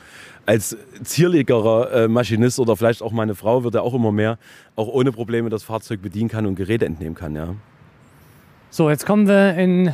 als 0.45 0.77
zierligerer 1.03 1.91
äh, 1.91 2.07
Maschinist 2.07 2.59
oder 2.59 2.77
vielleicht 2.77 3.01
auch 3.01 3.11
meine 3.11 3.35
Frau 3.35 3.63
wird 3.63 3.75
ja 3.75 3.81
auch 3.81 3.93
immer 3.93 4.11
mehr, 4.11 4.37
auch 4.75 4.87
ohne 4.87 5.11
Probleme 5.11 5.49
das 5.49 5.63
Fahrzeug 5.63 6.01
bedienen 6.01 6.29
kann 6.29 6.45
und 6.45 6.55
Geräte 6.55 6.85
entnehmen 6.85 7.15
kann. 7.15 7.35
Ja. 7.35 7.55
So, 8.69 8.89
jetzt 8.89 9.05
kommen 9.05 9.29
wir 9.29 9.55
in, 9.55 9.93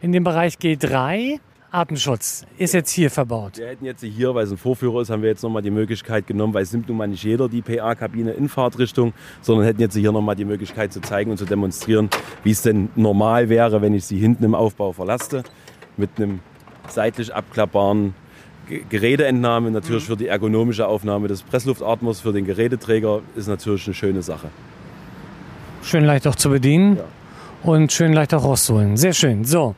in 0.00 0.10
den 0.10 0.24
Bereich 0.24 0.54
G3. 0.54 1.38
Artenschutz 1.70 2.44
ist 2.56 2.74
jetzt 2.74 2.90
hier 2.90 3.10
verbaut. 3.10 3.58
Wir 3.58 3.68
hätten 3.68 3.84
jetzt 3.84 4.02
hier, 4.02 4.34
weil 4.34 4.44
es 4.44 4.50
ein 4.50 4.56
Vorführer 4.56 5.02
ist, 5.02 5.10
haben 5.10 5.22
wir 5.22 5.28
jetzt 5.28 5.42
nochmal 5.42 5.62
die 5.62 5.70
Möglichkeit 5.70 6.26
genommen, 6.26 6.52
weil 6.52 6.62
es 6.62 6.72
nimmt 6.72 6.88
nun 6.88 6.96
mal 6.96 7.06
nicht 7.06 7.22
jeder 7.22 7.48
die 7.48 7.62
PA-Kabine 7.62 8.32
in 8.32 8.48
Fahrtrichtung, 8.48 9.12
sondern 9.40 9.66
hätten 9.66 9.80
jetzt 9.80 9.94
hier 9.94 10.10
nochmal 10.10 10.34
die 10.34 10.46
Möglichkeit 10.46 10.92
zu 10.92 11.00
zeigen 11.00 11.30
und 11.30 11.36
zu 11.36 11.44
demonstrieren, 11.44 12.10
wie 12.42 12.50
es 12.50 12.62
denn 12.62 12.88
normal 12.96 13.50
wäre, 13.50 13.82
wenn 13.82 13.94
ich 13.94 14.04
sie 14.04 14.18
hinten 14.18 14.44
im 14.44 14.54
Aufbau 14.54 14.92
verlasse, 14.92 15.44
mit 15.96 16.10
einem 16.16 16.40
seitlich 16.88 17.32
abklappbaren 17.32 18.14
Geräteentnahme. 18.88 19.70
Natürlich 19.70 20.04
für 20.04 20.16
die 20.16 20.26
ergonomische 20.26 20.88
Aufnahme 20.88 21.28
des 21.28 21.42
Pressluftatmers 21.42 22.20
für 22.20 22.32
den 22.32 22.46
Geräteträger 22.46 23.20
ist 23.36 23.46
natürlich 23.46 23.86
eine 23.86 23.94
schöne 23.94 24.22
Sache. 24.22 24.48
Schön 25.82 26.04
leicht 26.04 26.26
auch 26.26 26.34
zu 26.34 26.50
bedienen. 26.50 26.96
Ja 26.96 27.04
und 27.62 27.92
schön 27.92 28.12
leicht 28.12 28.34
auch 28.34 28.44
rauszuholen. 28.44 28.96
Sehr 28.96 29.12
schön. 29.12 29.44
So, 29.44 29.74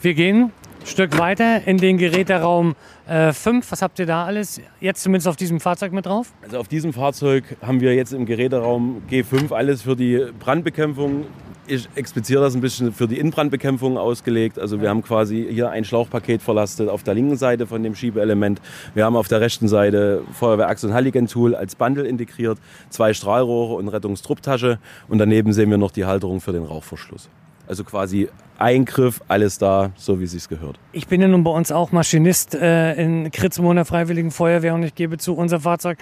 wir 0.00 0.14
gehen 0.14 0.52
ein 0.80 0.86
Stück 0.86 1.18
weiter 1.18 1.66
in 1.66 1.78
den 1.78 1.98
Geräteraum 1.98 2.74
äh, 3.06 3.32
5. 3.32 3.70
Was 3.70 3.82
habt 3.82 3.98
ihr 3.98 4.06
da 4.06 4.24
alles 4.24 4.60
jetzt 4.80 5.02
zumindest 5.02 5.28
auf 5.28 5.36
diesem 5.36 5.60
Fahrzeug 5.60 5.92
mit 5.92 6.06
drauf? 6.06 6.32
Also 6.42 6.58
auf 6.58 6.68
diesem 6.68 6.92
Fahrzeug 6.92 7.56
haben 7.62 7.80
wir 7.80 7.94
jetzt 7.94 8.12
im 8.12 8.26
Geräteraum 8.26 9.02
G5 9.10 9.52
alles 9.52 9.82
für 9.82 9.96
die 9.96 10.26
Brandbekämpfung, 10.38 11.26
ich 11.66 11.88
expliziere 11.94 12.42
das 12.42 12.54
ein 12.54 12.60
bisschen 12.60 12.92
für 12.92 13.06
die 13.06 13.18
Innenbrandbekämpfung 13.18 13.96
ausgelegt. 13.96 14.58
Also 14.58 14.80
wir 14.80 14.88
haben 14.88 15.02
quasi 15.02 15.46
hier 15.50 15.70
ein 15.70 15.84
Schlauchpaket 15.84 16.42
verlastet 16.42 16.88
auf 16.88 17.02
der 17.02 17.14
linken 17.14 17.36
Seite 17.36 17.66
von 17.66 17.82
dem 17.82 17.94
Schiebeelement. 17.94 18.60
Wir 18.94 19.04
haben 19.04 19.16
auf 19.16 19.28
der 19.28 19.40
rechten 19.40 19.68
Seite 19.68 20.22
Feuerwehrachse 20.32 20.88
und 20.88 20.94
Halligan-Tool 20.94 21.54
als 21.54 21.76
Bundle 21.76 22.06
integriert, 22.06 22.58
zwei 22.90 23.14
Strahlrohre 23.14 23.74
und 23.74 23.88
Rettungstrupptasche 23.88 24.78
und 25.08 25.18
daneben 25.18 25.52
sehen 25.52 25.70
wir 25.70 25.78
noch 25.78 25.92
die 25.92 26.04
Halterung 26.04 26.40
für 26.40 26.52
den 26.52 26.64
Rauchverschluss. 26.64 27.28
Also 27.68 27.84
quasi 27.84 28.28
Eingriff, 28.58 29.20
alles 29.28 29.58
da, 29.58 29.92
so 29.96 30.20
wie 30.20 30.24
es 30.24 30.32
sich 30.32 30.48
gehört. 30.48 30.78
Ich 30.92 31.08
bin 31.08 31.20
ja 31.20 31.28
nun 31.28 31.44
bei 31.44 31.50
uns 31.50 31.72
auch 31.72 31.92
Maschinist 31.92 32.54
äh, 32.54 32.94
in 32.94 33.30
Kritzmo 33.30 33.72
der 33.74 33.84
Freiwilligen 33.84 34.30
Feuerwehr 34.30 34.74
und 34.74 34.82
ich 34.82 34.94
gebe 34.94 35.18
zu, 35.18 35.34
unser 35.34 35.60
Fahrzeug, 35.60 35.98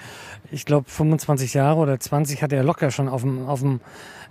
ich 0.51 0.65
glaube 0.65 0.89
25 0.89 1.53
Jahre 1.53 1.79
oder 1.79 1.99
20 1.99 2.43
hat 2.43 2.53
er 2.53 2.63
locker 2.63 2.91
schon 2.91 3.09
auf 3.09 3.21
dem, 3.21 3.47
auf 3.47 3.61
dem, 3.61 3.79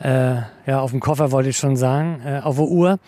äh, 0.01 0.37
ja, 0.67 0.81
auf 0.81 0.91
dem 0.91 1.01
Koffer, 1.01 1.33
wollte 1.33 1.49
ich 1.49 1.57
schon 1.57 1.77
sagen, 1.77 2.21
äh, 2.25 2.41
auf 2.43 2.57
der 2.57 2.67
Uhr. 2.67 2.99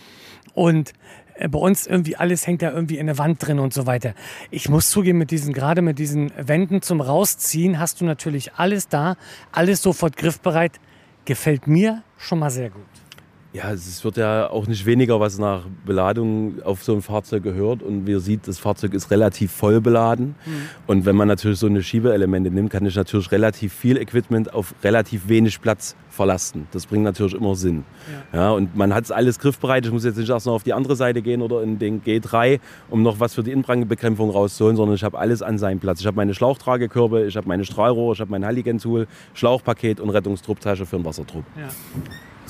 Und 0.55 0.93
äh, 1.35 1.49
bei 1.49 1.59
uns 1.59 1.87
irgendwie 1.87 2.17
alles 2.17 2.47
hängt 2.47 2.63
da 2.63 2.71
irgendwie 2.71 2.99
in 2.99 3.07
der 3.07 3.19
Wand 3.19 3.47
drin 3.47 3.59
und 3.59 3.73
so 3.73 3.87
weiter. 3.87 4.15
Ich 4.51 4.69
muss 4.69 4.91
zugeben, 4.91 5.19
mit 5.19 5.31
diesen, 5.31 5.53
gerade 5.53 5.83
mit 5.83 5.99
diesen 5.99 6.33
Wänden 6.37 6.83
zum 6.83 7.01
Rausziehen 7.01 7.79
hast 7.79 8.01
du 8.01 8.05
natürlich 8.05 8.55
alles 8.55 8.89
da, 8.89 9.17
alles 9.51 9.83
sofort 9.83 10.17
griffbereit. 10.17 10.81
Gefällt 11.25 11.67
mir 11.67 12.03
schon 12.19 12.41
mal 12.41 12.51
sehr 12.51 12.71
gut. 12.71 12.83
Ja, 13.55 13.71
es 13.71 14.03
wird 14.03 14.17
ja 14.17 14.49
auch 14.49 14.67
nicht 14.67 14.87
weniger, 14.87 15.21
was 15.21 15.39
nach 15.39 15.65
Beladung 15.85 16.63
auf 16.63 16.83
so 16.83 16.95
ein 16.95 17.03
Fahrzeug 17.03 17.43
gehört. 17.43 17.83
Und 17.83 18.07
wir 18.07 18.21
sieht, 18.21 18.49
das 18.49 18.59
Fahrzeug 18.59 18.95
ist 18.95 19.11
relativ 19.11 19.53
voll 19.53 19.83
beladen. 19.83 20.37
Mhm. 20.47 20.53
Und 20.87 21.05
wenn 21.05 21.17
man 21.17 21.29
natürlich 21.29 21.59
so 21.59 21.67
eine 21.67 21.83
Schiebeelemente 21.83 22.51
nimmt, 22.51 22.71
kann 22.71 22.87
ich 22.87 22.97
natürlich 22.97 23.31
relativ 23.31 23.75
viel 23.75 23.99
Equipment 23.99 24.55
auf 24.55 24.75
relativ 24.83 25.29
wenig 25.29 25.61
Platz 25.61 25.97
verlasten. 26.09 26.67
Das 26.73 26.87
bringt 26.87 27.05
natürlich 27.05 27.35
immer 27.35 27.55
Sinn. 27.55 27.85
Ja. 28.33 28.41
ja 28.41 28.51
und 28.53 28.75
man 28.75 28.95
hat 28.95 29.05
es 29.05 29.11
alles 29.11 29.39
griffbereit. 29.39 29.85
Ich 29.85 29.93
muss 29.93 30.05
jetzt 30.05 30.17
nicht 30.17 30.31
erst 30.31 30.47
noch 30.47 30.55
auf 30.55 30.63
die 30.63 30.73
andere 30.73 30.97
Seite 30.97 31.21
gehen 31.21 31.43
oder 31.43 31.63
in 31.63 31.79
den 31.79 32.03
G3, 32.03 32.59
um 32.89 33.03
noch 33.03 33.21
was 33.21 33.35
für 33.35 33.43
die 33.43 33.51
Innenbrandbekämpfung 33.51 34.31
rauszuholen, 34.31 34.77
sondern 34.77 34.95
ich 34.95 35.05
habe 35.05 35.19
alles 35.19 35.43
an 35.43 35.59
seinem 35.59 35.79
Platz. 35.79 36.01
Ich 36.01 36.07
habe 36.07 36.17
meine 36.17 36.33
Schlauchtragekörbe, 36.33 37.27
ich 37.27 37.37
habe 37.37 37.49
meine 37.49 37.67
Strahlrohre, 37.67 38.15
ich 38.15 38.21
habe 38.21 38.31
mein 38.31 38.47
Halligan-Tool, 38.47 39.07
Schlauchpaket 39.35 40.01
und 40.01 40.09
Rettungstrupptasche 40.09 40.87
für 40.87 40.97
den 40.97 41.05
Wasserdruck. 41.05 41.45
Ja. 41.57 41.69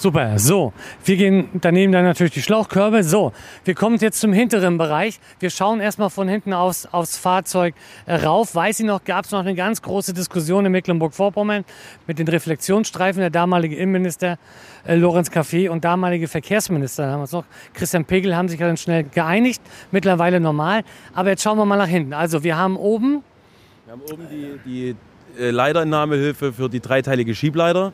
Super, 0.03 0.37
so. 0.37 0.73
Wir 1.05 1.17
gehen 1.17 1.49
daneben 1.61 1.93
dann 1.93 2.03
natürlich 2.03 2.33
die 2.33 2.43
Schlauchkörbe. 2.43 3.05
So, 3.05 3.33
wir 3.65 3.77
kommen 3.77 3.99
jetzt 3.99 4.19
zum 4.19 4.33
hinteren 4.33 4.77
Bereich. 4.77 5.21
Wir 5.39 5.49
schauen 5.49 5.79
erstmal 5.79 6.11
von 6.11 6.27
hinten 6.27 6.53
aus, 6.53 6.87
aufs 6.87 7.17
Fahrzeug 7.17 7.77
äh, 8.07 8.17
rauf. 8.17 8.53
Weiß 8.57 8.81
ich 8.81 8.87
noch, 8.87 9.05
gab 9.05 9.27
es 9.27 9.31
noch 9.31 9.39
eine 9.39 9.55
ganz 9.55 9.81
große 9.81 10.13
Diskussion 10.13 10.67
in 10.67 10.73
Mecklenburg-Vorpommern 10.73 11.65
mit 12.09 12.19
den 12.19 12.27
Reflexionsstreifen. 12.27 13.21
Der 13.21 13.31
damalige 13.31 13.77
Innenminister 13.77 14.41
äh, 14.89 14.97
Lorenz 14.97 15.31
Café 15.31 15.69
und 15.69 15.85
damalige 15.85 16.27
Verkehrsminister 16.27 17.07
damals 17.07 17.31
noch, 17.31 17.45
Christian 17.73 18.05
Pegel, 18.05 18.35
haben 18.35 18.49
sich 18.49 18.59
dann 18.59 18.77
schnell 18.77 19.05
geeinigt. 19.05 19.63
Mittlerweile 19.93 20.41
normal. 20.41 20.83
Aber 21.15 21.29
jetzt 21.29 21.45
schauen 21.45 21.59
wir 21.59 21.65
mal 21.65 21.77
nach 21.77 21.87
hinten. 21.87 22.13
Also, 22.13 22.43
wir 22.43 22.57
haben 22.57 22.77
oben. 22.77 23.23
Wir 23.85 23.93
haben 23.93 24.03
oben 24.13 24.27
die, 24.29 24.59
die 24.67 24.97
äh, 25.39 25.51
Leiterentnahmehilfe 25.51 26.53
für 26.53 26.69
die 26.69 26.81
dreiteilige 26.81 27.37
Schiebleiter 27.37 27.93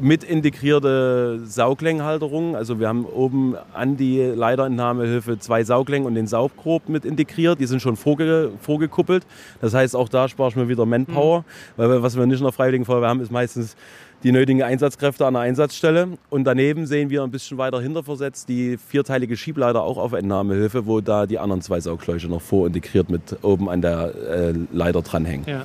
mit 0.00 0.24
integrierte 0.24 1.40
Sauglängenhalterung. 1.44 2.56
Also 2.56 2.78
wir 2.78 2.88
haben 2.88 3.04
oben 3.04 3.54
an 3.72 3.96
die 3.96 4.20
Leiterentnahmehilfe 4.20 5.38
zwei 5.38 5.64
Sauglängen 5.64 6.06
und 6.06 6.14
den 6.14 6.26
Sauggrob 6.26 6.88
mit 6.88 7.04
integriert. 7.04 7.60
Die 7.60 7.66
sind 7.66 7.82
schon 7.82 7.96
vorge 7.96 8.52
vorgekuppelt. 8.60 9.26
Das 9.60 9.74
heißt, 9.74 9.96
auch 9.96 10.08
da 10.08 10.28
spare 10.28 10.50
ich 10.50 10.56
mir 10.56 10.68
wieder 10.68 10.86
Manpower. 10.86 11.40
Mhm. 11.40 11.44
Weil 11.76 12.02
was 12.02 12.16
wir 12.16 12.26
nicht 12.26 12.38
in 12.38 12.44
der 12.44 12.52
Freiwilligen 12.52 12.84
Feuerwehr 12.84 13.08
haben, 13.08 13.20
ist 13.20 13.32
meistens 13.32 13.76
die 14.22 14.32
nötigen 14.32 14.62
Einsatzkräfte 14.62 15.26
an 15.26 15.34
der 15.34 15.42
Einsatzstelle. 15.42 16.08
Und 16.30 16.44
daneben 16.44 16.86
sehen 16.86 17.10
wir 17.10 17.22
ein 17.22 17.30
bisschen 17.30 17.58
weiter 17.58 17.80
hinterversetzt 17.80 18.48
die 18.48 18.76
vierteilige 18.76 19.36
Schiebleiter 19.36 19.82
auch 19.82 19.98
auf 19.98 20.12
Entnahmehilfe, 20.12 20.86
wo 20.86 21.00
da 21.00 21.26
die 21.26 21.38
anderen 21.38 21.62
zwei 21.62 21.80
Saugschläuche 21.80 22.28
noch 22.28 22.42
vorintegriert 22.42 23.10
mit 23.10 23.36
oben 23.42 23.68
an 23.68 23.80
der 23.80 24.14
äh, 24.14 24.54
Leiter 24.72 25.02
dranhängen. 25.02 25.44
Ja. 25.46 25.64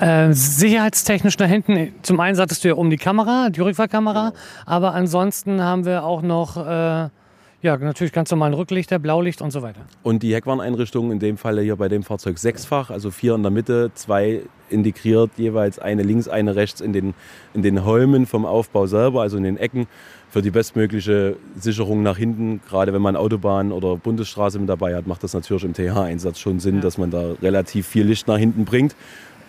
Äh, 0.00 0.32
sicherheitstechnisch 0.32 1.36
da 1.36 1.44
hinten, 1.44 1.92
zum 2.02 2.20
einen 2.20 2.34
sagtest 2.34 2.64
du 2.64 2.68
ja 2.68 2.74
um 2.74 2.88
die 2.88 2.96
Kamera, 2.96 3.50
die 3.50 3.60
Rückfahrkamera, 3.60 4.32
aber 4.64 4.94
ansonsten 4.94 5.62
haben 5.62 5.84
wir 5.84 6.04
auch 6.04 6.22
noch, 6.22 6.56
äh, 6.56 7.08
ja, 7.62 7.76
natürlich 7.76 8.12
ganz 8.12 8.30
normalen 8.30 8.54
Rücklichter, 8.54 8.98
Blaulicht 8.98 9.42
und 9.42 9.50
so 9.50 9.60
weiter. 9.60 9.82
Und 10.02 10.22
die 10.22 10.34
Heckwarneinrichtung 10.34 11.12
in 11.12 11.18
dem 11.18 11.36
Fall 11.36 11.60
hier 11.60 11.76
bei 11.76 11.88
dem 11.88 12.02
Fahrzeug 12.02 12.38
sechsfach, 12.38 12.88
also 12.88 13.10
vier 13.10 13.34
in 13.34 13.42
der 13.42 13.50
Mitte, 13.50 13.90
zwei 13.94 14.40
integriert, 14.70 15.32
jeweils 15.36 15.78
eine 15.78 16.02
links, 16.02 16.28
eine 16.28 16.56
rechts 16.56 16.80
in 16.80 16.94
den, 16.94 17.12
in 17.52 17.60
den 17.60 17.84
Holmen 17.84 18.24
vom 18.24 18.46
Aufbau 18.46 18.86
selber, 18.86 19.20
also 19.20 19.36
in 19.36 19.42
den 19.42 19.58
Ecken 19.58 19.86
für 20.30 20.42
die 20.42 20.50
bestmögliche 20.50 21.36
Sicherung 21.56 22.02
nach 22.02 22.16
hinten. 22.16 22.60
Gerade 22.68 22.92
wenn 22.92 23.02
man 23.02 23.16
Autobahn 23.16 23.72
oder 23.72 23.96
Bundesstraße 23.96 24.58
mit 24.58 24.68
dabei 24.68 24.94
hat, 24.94 25.06
macht 25.06 25.24
das 25.24 25.34
natürlich 25.34 25.64
im 25.64 25.74
TH-Einsatz 25.74 26.38
schon 26.38 26.60
Sinn, 26.60 26.76
ja. 26.76 26.80
dass 26.80 26.98
man 26.98 27.10
da 27.10 27.32
relativ 27.42 27.86
viel 27.86 28.06
Licht 28.06 28.28
nach 28.28 28.38
hinten 28.38 28.64
bringt. 28.64 28.94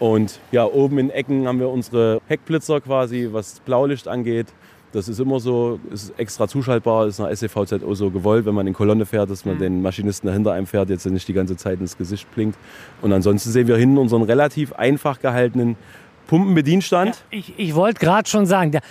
Und 0.01 0.39
ja, 0.51 0.65
oben 0.65 0.97
in 0.97 1.11
Ecken 1.11 1.47
haben 1.47 1.59
wir 1.59 1.69
unsere 1.69 2.21
Heckblitzer 2.27 2.81
quasi, 2.81 3.29
was 3.31 3.59
Blaulicht 3.59 4.07
angeht. 4.07 4.47
Das 4.93 5.07
ist 5.07 5.19
immer 5.19 5.39
so, 5.39 5.79
ist 5.93 6.11
extra 6.17 6.47
zuschaltbar, 6.47 7.05
ist 7.05 7.19
nach 7.19 7.29
SEVZO 7.31 7.93
so 7.93 8.09
gewollt, 8.09 8.47
wenn 8.47 8.55
man 8.55 8.65
in 8.65 8.73
Kolonne 8.73 9.05
fährt, 9.05 9.29
dass 9.29 9.45
man 9.45 9.57
mhm. 9.57 9.59
den 9.59 9.81
Maschinisten 9.83 10.25
dahinter 10.25 10.53
einem 10.53 10.65
fährt, 10.65 10.89
jetzt 10.89 11.05
nicht 11.05 11.27
die 11.27 11.33
ganze 11.33 11.55
Zeit 11.55 11.79
ins 11.79 11.99
Gesicht 11.99 12.33
blinkt. 12.33 12.57
Und 13.03 13.13
ansonsten 13.13 13.51
sehen 13.51 13.67
wir 13.67 13.77
hinten 13.77 13.99
unseren 13.99 14.23
relativ 14.23 14.73
einfach 14.73 15.19
gehaltenen 15.19 15.75
Pumpenbedienstand. 16.25 17.23
Ja, 17.31 17.37
ich 17.37 17.53
ich 17.59 17.75
wollte 17.75 17.99
gerade 17.99 18.27
schon 18.27 18.47
sagen, 18.47 18.71
der, 18.71 18.81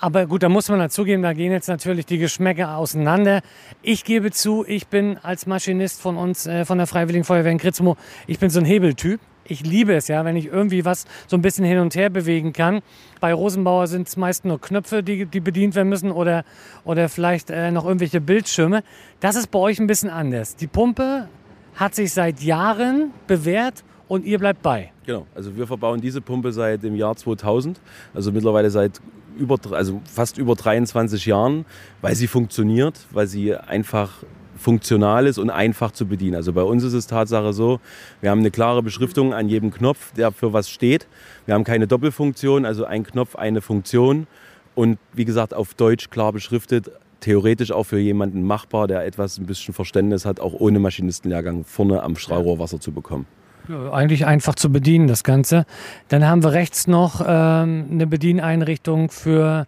aber 0.00 0.26
gut, 0.26 0.42
da 0.42 0.50
muss 0.50 0.68
man 0.68 0.80
dazugeben, 0.80 1.22
da 1.22 1.32
gehen 1.32 1.50
jetzt 1.50 1.68
natürlich 1.68 2.04
die 2.04 2.18
Geschmäcker 2.18 2.76
auseinander. 2.76 3.40
Ich 3.80 4.04
gebe 4.04 4.30
zu, 4.32 4.66
ich 4.66 4.86
bin 4.88 5.16
als 5.16 5.46
Maschinist 5.46 5.98
von 5.98 6.18
uns, 6.18 6.46
äh, 6.46 6.66
von 6.66 6.76
der 6.76 6.86
Freiwilligen 6.86 7.24
Feuerwehr 7.24 7.52
in 7.52 7.58
Kritzmo, 7.58 7.96
ich 8.26 8.38
bin 8.38 8.50
so 8.50 8.60
ein 8.60 8.66
Hebeltyp 8.66 9.18
ich 9.48 9.64
liebe 9.64 9.94
es 9.94 10.08
ja, 10.08 10.24
wenn 10.24 10.36
ich 10.36 10.46
irgendwie 10.46 10.84
was 10.84 11.04
so 11.26 11.36
ein 11.36 11.42
bisschen 11.42 11.64
hin 11.64 11.78
und 11.78 11.94
her 11.94 12.10
bewegen 12.10 12.52
kann. 12.52 12.80
Bei 13.20 13.32
Rosenbauer 13.32 13.86
sind 13.86 14.08
es 14.08 14.16
meist 14.16 14.44
nur 14.44 14.60
Knöpfe, 14.60 15.02
die, 15.02 15.26
die 15.26 15.40
bedient 15.40 15.74
werden 15.74 15.88
müssen 15.88 16.10
oder, 16.10 16.44
oder 16.84 17.08
vielleicht 17.08 17.50
äh, 17.50 17.70
noch 17.70 17.84
irgendwelche 17.84 18.20
Bildschirme. 18.20 18.82
Das 19.20 19.36
ist 19.36 19.50
bei 19.50 19.58
euch 19.58 19.78
ein 19.78 19.86
bisschen 19.86 20.10
anders. 20.10 20.56
Die 20.56 20.66
Pumpe 20.66 21.28
hat 21.74 21.94
sich 21.94 22.12
seit 22.12 22.40
Jahren 22.40 23.12
bewährt 23.26 23.84
und 24.08 24.24
ihr 24.24 24.38
bleibt 24.38 24.62
bei. 24.62 24.92
Genau, 25.04 25.26
also 25.34 25.56
wir 25.56 25.66
verbauen 25.66 26.00
diese 26.00 26.20
Pumpe 26.20 26.52
seit 26.52 26.82
dem 26.82 26.96
Jahr 26.96 27.16
2000, 27.16 27.80
also 28.14 28.32
mittlerweile 28.32 28.70
seit 28.70 29.00
über, 29.38 29.58
also 29.72 30.00
fast 30.10 30.38
über 30.38 30.54
23 30.54 31.26
Jahren, 31.26 31.66
weil 32.00 32.14
sie 32.14 32.26
funktioniert, 32.26 32.98
weil 33.10 33.26
sie 33.26 33.54
einfach 33.54 34.22
funktional 34.56 35.26
ist 35.26 35.38
und 35.38 35.50
einfach 35.50 35.92
zu 35.92 36.06
bedienen. 36.06 36.34
Also 36.34 36.52
bei 36.52 36.62
uns 36.62 36.82
ist 36.82 36.92
es 36.92 37.06
Tatsache 37.06 37.52
so, 37.52 37.80
wir 38.20 38.30
haben 38.30 38.40
eine 38.40 38.50
klare 38.50 38.82
Beschriftung 38.82 39.34
an 39.34 39.48
jedem 39.48 39.70
Knopf, 39.70 40.12
der 40.14 40.32
für 40.32 40.52
was 40.52 40.68
steht. 40.68 41.06
Wir 41.44 41.54
haben 41.54 41.64
keine 41.64 41.86
Doppelfunktion, 41.86 42.64
also 42.64 42.84
ein 42.84 43.04
Knopf, 43.04 43.36
eine 43.36 43.60
Funktion. 43.60 44.26
Und 44.74 44.98
wie 45.12 45.24
gesagt, 45.24 45.54
auf 45.54 45.74
Deutsch 45.74 46.10
klar 46.10 46.32
beschriftet, 46.32 46.90
theoretisch 47.20 47.72
auch 47.72 47.84
für 47.84 47.98
jemanden 47.98 48.42
machbar, 48.42 48.86
der 48.86 49.04
etwas 49.04 49.38
ein 49.38 49.46
bisschen 49.46 49.74
Verständnis 49.74 50.24
hat, 50.24 50.40
auch 50.40 50.52
ohne 50.52 50.78
Maschinistenlehrgang 50.78 51.64
vorne 51.64 52.02
am 52.02 52.16
Strahlrohr 52.16 52.58
Wasser 52.58 52.80
zu 52.80 52.92
bekommen. 52.92 53.26
Ja, 53.68 53.90
eigentlich 53.90 54.26
einfach 54.26 54.54
zu 54.54 54.70
bedienen, 54.70 55.08
das 55.08 55.24
Ganze. 55.24 55.66
Dann 56.08 56.24
haben 56.26 56.44
wir 56.44 56.52
rechts 56.52 56.86
noch 56.86 57.20
ähm, 57.26 57.86
eine 57.90 58.06
Bedieneinrichtung 58.06 59.10
für 59.10 59.66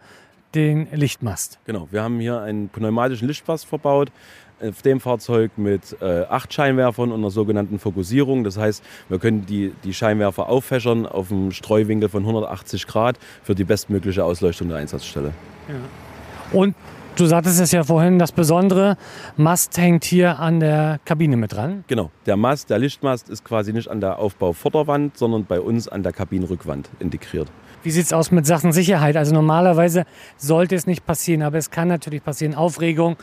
den 0.55 0.89
Lichtmast. 0.93 1.59
Genau, 1.65 1.89
wir 1.91 2.03
haben 2.03 2.21
hier 2.21 2.41
einen 2.41 2.69
pneumatischen 2.69 3.27
Lichtmast 3.29 3.67
verbaut 3.67 4.11
auf 4.61 4.83
dem 4.83 5.01
Fahrzeug 5.01 5.53
mit 5.57 5.97
äh, 6.01 6.23
acht 6.23 6.53
Scheinwerfern 6.53 7.13
und 7.13 7.21
einer 7.21 7.31
sogenannten 7.31 7.79
Fokussierung. 7.79 8.45
Das 8.45 8.57
heißt, 8.57 8.83
wir 9.09 9.19
können 9.19 9.47
die, 9.47 9.73
die 9.85 9.95
Scheinwerfer 9.95 10.49
auffächern 10.49 11.07
auf 11.07 11.31
einem 11.31 11.53
Streuwinkel 11.53 12.09
von 12.09 12.23
180 12.23 12.87
Grad 12.87 13.19
für 13.43 13.55
die 13.55 13.65
bestmögliche 13.65 14.25
Ausleuchtung 14.25 14.69
der 14.69 14.79
Einsatzstelle. 14.79 15.33
Ja. 15.69 16.59
Und 16.59 16.75
du 17.17 17.27
sagtest 17.27 17.61
es 17.61 17.73
ja 17.73 17.85
vorhin, 17.85 18.19
das 18.19 18.33
Besondere, 18.33 18.97
Mast 19.37 19.77
hängt 19.77 20.05
hier 20.05 20.39
an 20.39 20.61
der 20.61 21.01
Kabine 21.05 21.37
mit 21.37 21.53
dran. 21.53 21.85
Genau, 21.87 22.11
der 22.27 22.37
Mast, 22.37 22.71
der 22.71 22.79
Lichtmast 22.79 23.29
ist 23.29 23.45
quasi 23.45 23.73
nicht 23.73 23.89
an 23.89 24.01
der 24.01 24.19
Aufbauvorderwand, 24.19 25.17
sondern 25.17 25.45
bei 25.45 25.61
uns 25.61 25.89
an 25.89 26.03
der 26.03 26.13
Kabinenrückwand 26.13 26.89
integriert. 27.01 27.49
Wie 27.83 27.93
sieht 27.93 28.07
es 28.07 28.13
aus 28.13 28.33
mit 28.33 28.45
Sachen 28.45 28.73
Sicherheit? 28.73 29.17
Also 29.17 29.33
normalerweise 29.33 30.05
sollte 30.37 30.75
es 30.75 30.87
nicht 30.87 31.07
passieren, 31.07 31.43
aber 31.43 31.59
es 31.59 31.71
kann 31.71 31.87
natürlich 31.87 32.25
passieren. 32.25 32.55
Aufregung, 32.57 33.17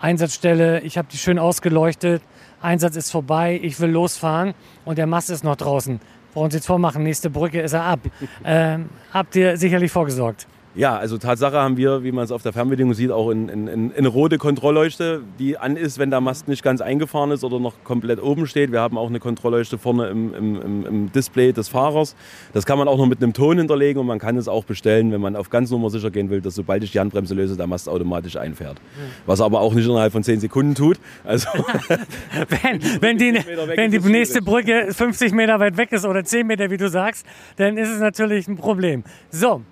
Einsatzstelle, 0.00 0.80
ich 0.80 0.98
habe 0.98 1.08
die 1.10 1.16
schön 1.16 1.38
ausgeleuchtet, 1.38 2.22
Einsatz 2.60 2.96
ist 2.96 3.10
vorbei, 3.10 3.58
ich 3.62 3.78
will 3.80 3.90
losfahren 3.90 4.54
und 4.84 4.98
der 4.98 5.06
Mast 5.06 5.30
ist 5.30 5.44
noch 5.44 5.56
draußen. 5.56 6.00
Brauchen 6.32 6.50
Sie 6.50 6.56
jetzt 6.56 6.66
vormachen, 6.66 7.02
nächste 7.02 7.30
Brücke 7.30 7.60
ist 7.60 7.72
er 7.72 7.84
ab. 7.84 8.00
Ähm, 8.44 8.90
habt 9.12 9.36
ihr 9.36 9.56
sicherlich 9.56 9.90
vorgesorgt? 9.90 10.46
Ja, 10.76 10.96
also 10.96 11.18
Tatsache 11.18 11.56
haben 11.56 11.76
wir, 11.76 12.02
wie 12.02 12.10
man 12.10 12.24
es 12.24 12.32
auf 12.32 12.42
der 12.42 12.52
Fernbedienung 12.52 12.94
sieht, 12.94 13.12
auch 13.12 13.30
in, 13.30 13.48
in, 13.48 13.68
in 13.68 13.92
eine 13.92 14.08
rote 14.08 14.38
Kontrollleuchte, 14.38 15.22
die 15.38 15.56
an 15.56 15.76
ist, 15.76 16.00
wenn 16.00 16.10
der 16.10 16.20
Mast 16.20 16.48
nicht 16.48 16.64
ganz 16.64 16.80
eingefahren 16.80 17.30
ist 17.30 17.44
oder 17.44 17.60
noch 17.60 17.84
komplett 17.84 18.20
oben 18.20 18.48
steht. 18.48 18.72
Wir 18.72 18.80
haben 18.80 18.98
auch 18.98 19.08
eine 19.08 19.20
Kontrollleuchte 19.20 19.78
vorne 19.78 20.08
im, 20.08 20.34
im, 20.34 20.86
im 20.86 21.12
Display 21.12 21.52
des 21.52 21.68
Fahrers. 21.68 22.16
Das 22.52 22.66
kann 22.66 22.76
man 22.76 22.88
auch 22.88 22.98
noch 22.98 23.06
mit 23.06 23.22
einem 23.22 23.32
Ton 23.32 23.58
hinterlegen 23.58 24.00
und 24.00 24.06
man 24.08 24.18
kann 24.18 24.36
es 24.36 24.48
auch 24.48 24.64
bestellen, 24.64 25.12
wenn 25.12 25.20
man 25.20 25.36
auf 25.36 25.48
ganz 25.48 25.70
Nummer 25.70 25.90
sicher 25.90 26.10
gehen 26.10 26.28
will, 26.28 26.40
dass 26.40 26.56
sobald 26.56 26.82
ich 26.82 26.90
die 26.90 26.98
Handbremse 26.98 27.34
löse, 27.34 27.56
der 27.56 27.68
Mast 27.68 27.88
automatisch 27.88 28.36
einfährt. 28.36 28.80
Was 29.26 29.40
aber 29.40 29.60
auch 29.60 29.74
nicht 29.74 29.86
innerhalb 29.86 30.12
von 30.12 30.24
10 30.24 30.40
Sekunden 30.40 30.74
tut. 30.74 30.98
Also 31.22 31.48
wenn, 32.48 32.82
wenn, 33.00 33.18
die, 33.18 33.32
wenn 33.76 33.92
die 33.92 34.00
nächste 34.00 34.42
Brücke 34.42 34.88
50 34.90 35.32
Meter 35.34 35.60
weit 35.60 35.76
weg 35.76 35.92
ist 35.92 36.04
oder 36.04 36.24
10 36.24 36.48
Meter, 36.48 36.68
wie 36.70 36.78
du 36.78 36.88
sagst, 36.88 37.24
dann 37.56 37.76
ist 37.76 37.90
es 37.90 38.00
natürlich 38.00 38.48
ein 38.48 38.56
Problem. 38.56 39.04
So, 39.30 39.62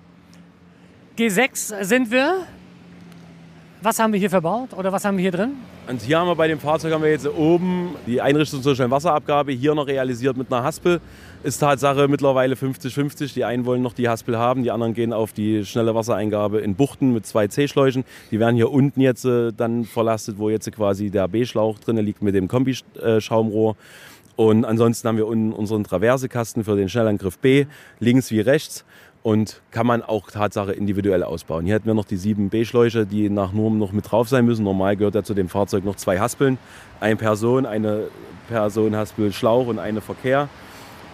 G6 1.17 1.83
sind 1.83 2.09
wir. 2.09 2.47
Was 3.83 3.99
haben 3.99 4.13
wir 4.13 4.19
hier 4.19 4.31
verbaut 4.31 4.73
oder 4.73 4.91
was 4.91 5.05
haben 5.05 5.17
wir 5.17 5.21
hier 5.21 5.31
drin? 5.31 5.51
Und 5.87 6.01
hier 6.01 6.17
haben 6.17 6.27
wir 6.27 6.35
bei 6.35 6.47
dem 6.47 6.57
Fahrzeug 6.57 6.91
haben 6.91 7.03
wir 7.03 7.11
jetzt 7.11 7.27
oben 7.27 7.93
die 8.07 8.19
Einrichtung 8.19 8.63
zur 8.63 8.75
Wasserabgabe 8.89 9.51
hier 9.51 9.75
noch 9.75 9.85
realisiert 9.85 10.37
mit 10.37 10.51
einer 10.51 10.63
Haspel. 10.63 11.01
Ist 11.43 11.59
Tatsache 11.59 12.07
mittlerweile 12.07 12.55
50-50. 12.55 13.35
Die 13.35 13.45
einen 13.45 13.65
wollen 13.65 13.83
noch 13.83 13.93
die 13.93 14.09
Haspel 14.09 14.39
haben, 14.39 14.63
die 14.63 14.71
anderen 14.71 14.95
gehen 14.95 15.13
auf 15.13 15.33
die 15.33 15.65
schnelle 15.65 15.93
Wassereingabe 15.93 16.61
in 16.61 16.73
Buchten 16.73 17.13
mit 17.13 17.27
zwei 17.27 17.47
C-Schläuchen. 17.47 18.05
Die 18.31 18.39
werden 18.39 18.55
hier 18.55 18.71
unten 18.71 18.99
jetzt 18.99 19.25
äh, 19.25 19.51
dann 19.51 19.83
verlastet, 19.83 20.39
wo 20.39 20.49
jetzt 20.49 20.71
quasi 20.71 21.11
der 21.11 21.27
B-Schlauch 21.27 21.77
drin 21.77 21.97
liegt 21.97 22.23
mit 22.23 22.33
dem 22.33 22.47
Kombi-Schaumrohr. 22.47 23.75
Und 24.35 24.65
ansonsten 24.65 25.07
haben 25.07 25.17
wir 25.17 25.27
unten 25.27 25.53
unseren 25.53 25.83
Traversekasten 25.83 26.63
für 26.63 26.75
den 26.75 26.89
Schnellangriff 26.89 27.37
B, 27.37 27.65
links 27.99 28.31
wie 28.31 28.39
rechts. 28.39 28.83
Und 29.23 29.61
kann 29.71 29.87
man 29.87 30.03
auch 30.03 30.29
Tatsache 30.29 30.73
individuell 30.73 31.23
ausbauen. 31.23 31.65
Hier 31.65 31.75
hätten 31.75 31.87
wir 31.87 31.93
noch 31.93 32.05
die 32.05 32.17
sieben 32.17 32.49
B-Schläuche, 32.49 33.05
die 33.05 33.29
nach 33.29 33.53
Norm 33.53 33.79
noch 33.79 33.93
mit 33.93 34.11
drauf 34.11 34.27
sein 34.27 34.45
müssen. 34.45 34.63
Normal 34.63 34.97
gehört 34.97 35.15
ja 35.15 35.23
zu 35.23 35.33
dem 35.33 35.47
Fahrzeug 35.47 35.85
noch 35.85 35.95
zwei 35.95 36.19
Haspeln. 36.19 36.57
Eine 36.99 37.15
Person, 37.15 37.65
eine 37.65 38.07
Person 38.49 38.95
Haspel 38.95 39.31
Schlauch 39.31 39.67
und 39.67 39.79
eine 39.79 40.01
Verkehr. 40.01 40.49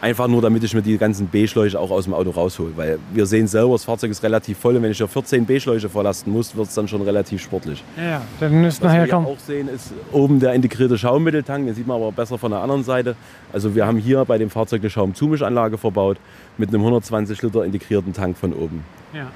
Einfach 0.02 0.30
nur, 0.30 0.42
damit 0.42 0.64
ich 0.64 0.74
mir 0.74 0.82
die 0.82 0.98
ganzen 0.98 1.28
B-Schläuche 1.28 1.78
auch 1.78 1.92
aus 1.92 2.06
dem 2.06 2.14
Auto 2.14 2.30
raushole. 2.30 2.72
Weil 2.78 3.00
wir 3.12 3.26
sehen 3.26 3.48
selber, 3.48 3.74
das 3.74 3.84
Fahrzeug 3.84 4.12
ist 4.12 4.24
relativ 4.24 4.58
voll 4.58 4.78
und 4.78 4.84
wenn 4.84 4.92
ich 4.92 5.00
ja 5.00 5.08
14 5.08 5.46
B-Schläuche 5.46 5.90
verlasten 5.90 6.32
muss, 6.32 6.56
wird 6.56 6.68
es 6.68 6.74
dann 6.74 6.88
schon 6.88 7.02
relativ 7.02 7.42
sportlich. 7.42 7.84
Ja, 7.98 8.22
dann 8.40 8.62
müssen 8.62 8.82
Was 8.82 8.94
nachher 8.94 9.08
wir 9.08 9.18
auch 9.18 9.40
sehen, 9.40 9.68
ist 9.68 9.92
oben 10.14 10.40
der 10.40 10.54
integrierte 10.54 10.98
Schaummitteltank. 10.98 11.66
Den 11.66 11.76
sieht 11.76 11.86
man 11.86 11.98
aber 11.98 12.14
besser 12.14 12.38
von 12.38 12.52
der 12.52 12.62
anderen 12.62 12.84
Seite. 12.84 13.18
Also 13.52 13.76
wir 13.76 13.86
haben 13.86 13.98
hier 13.98 14.24
bei 14.24 14.38
dem 14.38 14.50
Fahrzeug 14.50 14.82
eine 14.82 14.90
Schaumzumischanlage 14.90 15.78
verbaut 15.78 16.18
mit 16.58 16.70
einem 16.70 16.80
120 16.82 17.42
Liter 17.42 17.66
integrierten 17.66 18.14
Tank 18.14 18.38
von 18.38 18.54
oben. 18.54 18.86
Ja. 19.14 19.28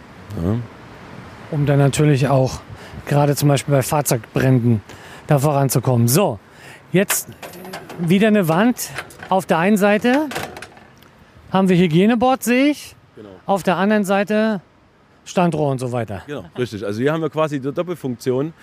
Ja. 0.44 0.56
Um 1.52 1.66
dann 1.66 1.80
natürlich 1.80 2.30
auch 2.30 2.62
gerade 3.06 3.36
zum 3.36 3.50
Beispiel 3.50 3.74
bei 3.74 3.82
Fahrzeugbränden 3.82 4.82
da 5.28 5.40
voranzukommen. 5.40 6.08
So, 6.08 6.40
jetzt 6.94 7.28
wieder 8.00 8.30
eine 8.30 8.48
Wand. 8.48 8.90
Auf 9.30 9.46
der 9.46 9.58
einen 9.58 9.78
Seite 9.78 10.28
haben 11.54 11.70
wir 11.70 11.78
Hygienebord, 11.78 12.44
sehe 12.44 12.72
ich. 12.72 12.96
Genau. 13.16 13.30
Auf 13.46 13.62
der 13.62 13.78
anderen 13.78 14.04
Seite 14.04 14.62
Standrohr 15.24 15.72
und 15.72 15.80
so 15.80 15.92
weiter. 15.92 16.24
Genau, 16.26 16.46
richtig. 16.58 16.84
Also 16.84 17.00
hier 17.00 17.14
haben 17.14 17.22
wir 17.22 17.30
quasi 17.30 17.60
die 17.62 17.72
Doppelfunktion. 17.72 18.54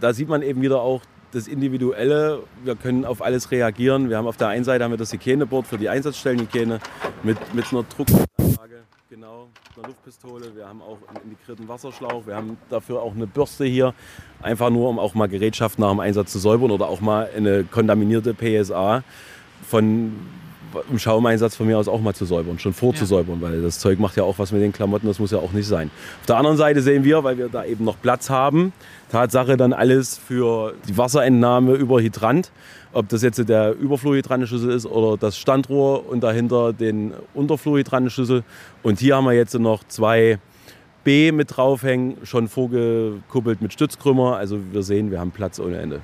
Da 0.00 0.12
sieht 0.12 0.28
man 0.28 0.42
eben 0.42 0.62
wieder 0.62 0.80
auch 0.80 1.02
das 1.32 1.46
Individuelle. 1.46 2.42
Wir 2.64 2.74
können 2.74 3.04
auf 3.04 3.22
alles 3.22 3.50
reagieren. 3.50 4.08
Wir 4.08 4.16
haben 4.16 4.26
auf 4.26 4.38
der 4.38 4.48
einen 4.48 4.64
Seite 4.64 4.82
haben 4.82 4.90
wir 4.90 4.98
das 4.98 5.12
Hygieneboard 5.12 5.66
für 5.66 5.78
die 5.78 5.88
Einsatzstellenhygiene 5.88 6.80
mit, 7.22 7.54
mit 7.54 7.70
einer 7.70 7.84
Druckanlage, 7.84 8.82
genau, 9.08 9.48
einer 9.76 9.88
Luftpistole. 9.88 10.56
Wir 10.56 10.66
haben 10.66 10.82
auch 10.82 10.98
einen 11.08 11.30
integrierten 11.30 11.68
Wasserschlauch. 11.68 12.26
Wir 12.26 12.34
haben 12.34 12.56
dafür 12.70 13.02
auch 13.02 13.14
eine 13.14 13.26
Bürste 13.26 13.66
hier, 13.66 13.94
einfach 14.42 14.70
nur 14.70 14.88
um 14.88 14.98
auch 14.98 15.14
mal 15.14 15.28
Gerätschaften 15.28 15.82
nach 15.82 15.90
dem 15.90 16.00
Einsatz 16.00 16.32
zu 16.32 16.38
säubern 16.38 16.70
oder 16.70 16.88
auch 16.88 17.00
mal 17.00 17.28
eine 17.36 17.64
kontaminierte 17.64 18.34
PSA 18.34 19.04
von 19.68 20.16
im 20.90 20.98
Schaumeinsatz 20.98 21.56
von 21.56 21.66
mir 21.66 21.78
aus 21.78 21.88
auch 21.88 22.00
mal 22.00 22.14
zu 22.14 22.24
säubern, 22.24 22.58
schon 22.58 22.72
vorzusäubern, 22.72 23.40
weil 23.40 23.62
das 23.62 23.78
Zeug 23.78 23.98
macht 23.98 24.16
ja 24.16 24.22
auch 24.24 24.38
was 24.38 24.52
mit 24.52 24.62
den 24.62 24.72
Klamotten, 24.72 25.06
das 25.06 25.18
muss 25.18 25.30
ja 25.30 25.38
auch 25.38 25.52
nicht 25.52 25.66
sein. 25.66 25.90
Auf 26.20 26.26
der 26.26 26.36
anderen 26.36 26.56
Seite 26.56 26.82
sehen 26.82 27.04
wir, 27.04 27.24
weil 27.24 27.38
wir 27.38 27.48
da 27.48 27.64
eben 27.64 27.84
noch 27.84 28.00
Platz 28.00 28.30
haben, 28.30 28.72
Tatsache 29.10 29.56
dann 29.56 29.72
alles 29.72 30.18
für 30.18 30.74
die 30.88 30.96
Wasserentnahme 30.96 31.74
über 31.74 32.00
Hydrant. 32.00 32.50
Ob 32.92 33.08
das 33.08 33.22
jetzt 33.22 33.38
der 33.48 33.76
Überflurhydrantenschlüssel 33.76 34.70
ist 34.70 34.84
oder 34.84 35.16
das 35.16 35.38
Standrohr 35.38 36.08
und 36.08 36.24
dahinter 36.24 36.72
den 36.72 37.12
Unterflurhydrantenschlüssel. 37.34 38.42
Und 38.82 38.98
hier 38.98 39.14
haben 39.14 39.26
wir 39.26 39.32
jetzt 39.32 39.54
noch 39.54 39.84
zwei 39.86 40.40
B 41.04 41.30
mit 41.30 41.56
draufhängen, 41.56 42.16
schon 42.24 42.48
vorgekuppelt 42.48 43.62
mit 43.62 43.72
Stützkrümmer. 43.72 44.36
Also 44.36 44.58
wir 44.72 44.82
sehen, 44.82 45.12
wir 45.12 45.20
haben 45.20 45.30
Platz 45.30 45.60
ohne 45.60 45.78
Ende. 45.78 46.00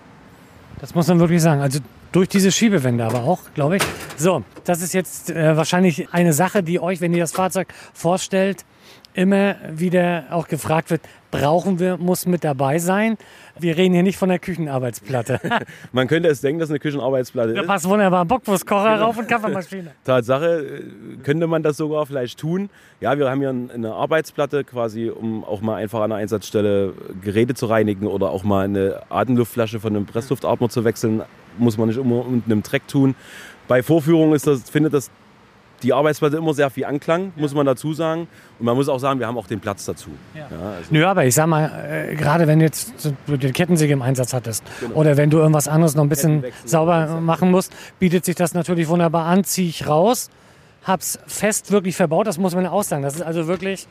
Das 0.80 0.94
muss 0.94 1.08
man 1.08 1.18
wirklich 1.18 1.42
sagen. 1.42 1.60
Also 1.60 1.80
durch 2.16 2.30
diese 2.30 2.50
Schiebewände 2.50 3.04
aber 3.04 3.24
auch, 3.24 3.40
glaube 3.52 3.76
ich. 3.76 3.82
So, 4.16 4.42
das 4.64 4.80
ist 4.80 4.94
jetzt 4.94 5.28
äh, 5.28 5.54
wahrscheinlich 5.54 6.14
eine 6.14 6.32
Sache, 6.32 6.62
die 6.62 6.80
euch, 6.80 7.02
wenn 7.02 7.12
ihr 7.12 7.20
das 7.20 7.32
Fahrzeug 7.32 7.68
vorstellt, 7.92 8.64
immer 9.16 9.56
wieder 9.72 10.24
auch 10.30 10.46
gefragt 10.46 10.90
wird, 10.90 11.00
brauchen 11.30 11.78
wir, 11.78 11.96
muss 11.96 12.26
mit 12.26 12.44
dabei 12.44 12.78
sein. 12.78 13.16
Wir 13.58 13.76
reden 13.76 13.94
hier 13.94 14.02
nicht 14.02 14.18
von 14.18 14.28
der 14.28 14.38
Küchenarbeitsplatte. 14.38 15.40
Man 15.92 16.06
könnte 16.06 16.28
es 16.28 16.42
denken, 16.42 16.60
dass 16.60 16.68
eine 16.68 16.78
Küchenarbeitsplatte 16.78 17.54
da 17.54 17.62
ist. 17.62 17.66
passt 17.66 17.88
wunderbar 17.88 18.24
Bockwurstkocher 18.26 19.00
rauf 19.00 19.16
und 19.16 19.26
Kaffeemaschine. 19.26 19.92
Tatsache 20.04 20.46
äh, 20.46 21.16
könnte 21.22 21.46
man 21.46 21.62
das 21.62 21.78
sogar 21.78 22.04
vielleicht 22.04 22.38
tun. 22.38 22.68
Ja, 23.00 23.18
wir 23.18 23.30
haben 23.30 23.40
hier 23.40 23.54
eine 23.74 23.92
Arbeitsplatte 23.94 24.64
quasi, 24.64 25.08
um 25.08 25.44
auch 25.44 25.62
mal 25.62 25.76
einfach 25.76 26.02
an 26.02 26.10
der 26.10 26.18
Einsatzstelle 26.18 26.92
Geräte 27.22 27.54
zu 27.54 27.66
reinigen 27.66 28.06
oder 28.06 28.30
auch 28.30 28.44
mal 28.44 28.64
eine 28.64 29.02
Atemluftflasche 29.08 29.80
von 29.80 29.96
einem 29.96 30.06
Pressluftatmer 30.06 30.68
zu 30.68 30.84
wechseln. 30.84 31.22
Muss 31.56 31.78
man 31.78 31.88
nicht 31.88 31.98
immer 31.98 32.24
mit 32.24 32.44
einem 32.44 32.62
Dreck 32.62 32.86
tun. 32.86 33.14
Bei 33.66 33.82
Vorführungen 33.82 34.34
ist 34.34 34.46
das, 34.46 34.68
findet 34.68 34.92
das 34.92 35.10
die 35.82 35.92
Arbeitsplatte 35.92 36.36
immer 36.36 36.54
sehr 36.54 36.70
viel 36.70 36.84
Anklang, 36.84 37.32
muss 37.36 37.54
man 37.54 37.66
dazu 37.66 37.92
sagen. 37.92 38.28
Und 38.58 38.64
man 38.66 38.76
muss 38.76 38.88
auch 38.88 38.98
sagen, 38.98 39.20
wir 39.20 39.26
haben 39.26 39.36
auch 39.36 39.46
den 39.46 39.60
Platz 39.60 39.84
dazu. 39.84 40.10
Ja. 40.34 40.44
also 40.44 40.88
Nö, 40.90 41.04
aber 41.06 41.24
ich 41.26 41.34
sag 41.34 41.46
mal, 41.46 41.70
äh, 41.88 42.14
gerade 42.14 42.46
wenn 42.46 42.58
du 42.60 42.64
jetzt 42.64 42.92
die 43.26 43.52
Kettensäge 43.52 43.92
im 43.92 44.02
Einsatz 44.02 44.32
hattest 44.32 44.64
Genau. 44.80 44.94
oder 44.94 45.16
wenn 45.16 45.30
du 45.30 45.38
irgendwas 45.38 45.68
anderes 45.68 45.94
noch 45.94 46.02
ein 46.04 46.08
bisschen 46.08 46.44
sauber 46.64 47.20
machen 47.20 47.50
musst, 47.50 47.72
bietet 47.98 48.24
sich 48.24 48.34
das 48.36 48.54
natürlich 48.54 48.88
wunderbar 48.88 49.26
an. 49.26 49.44
Zieh 49.44 49.68
ich 49.68 49.86
raus, 49.86 50.30
hab's 50.84 51.18
fest 51.26 51.70
wirklich 51.70 51.96
verbaut, 51.96 52.26
das 52.26 52.38
muss 52.38 52.54
man 52.54 52.66
auch 52.66 52.82
sagen. 52.82 53.02
Das 53.02 53.14
ist 53.16 53.22
also 53.22 53.46
wirklich, 53.46 53.86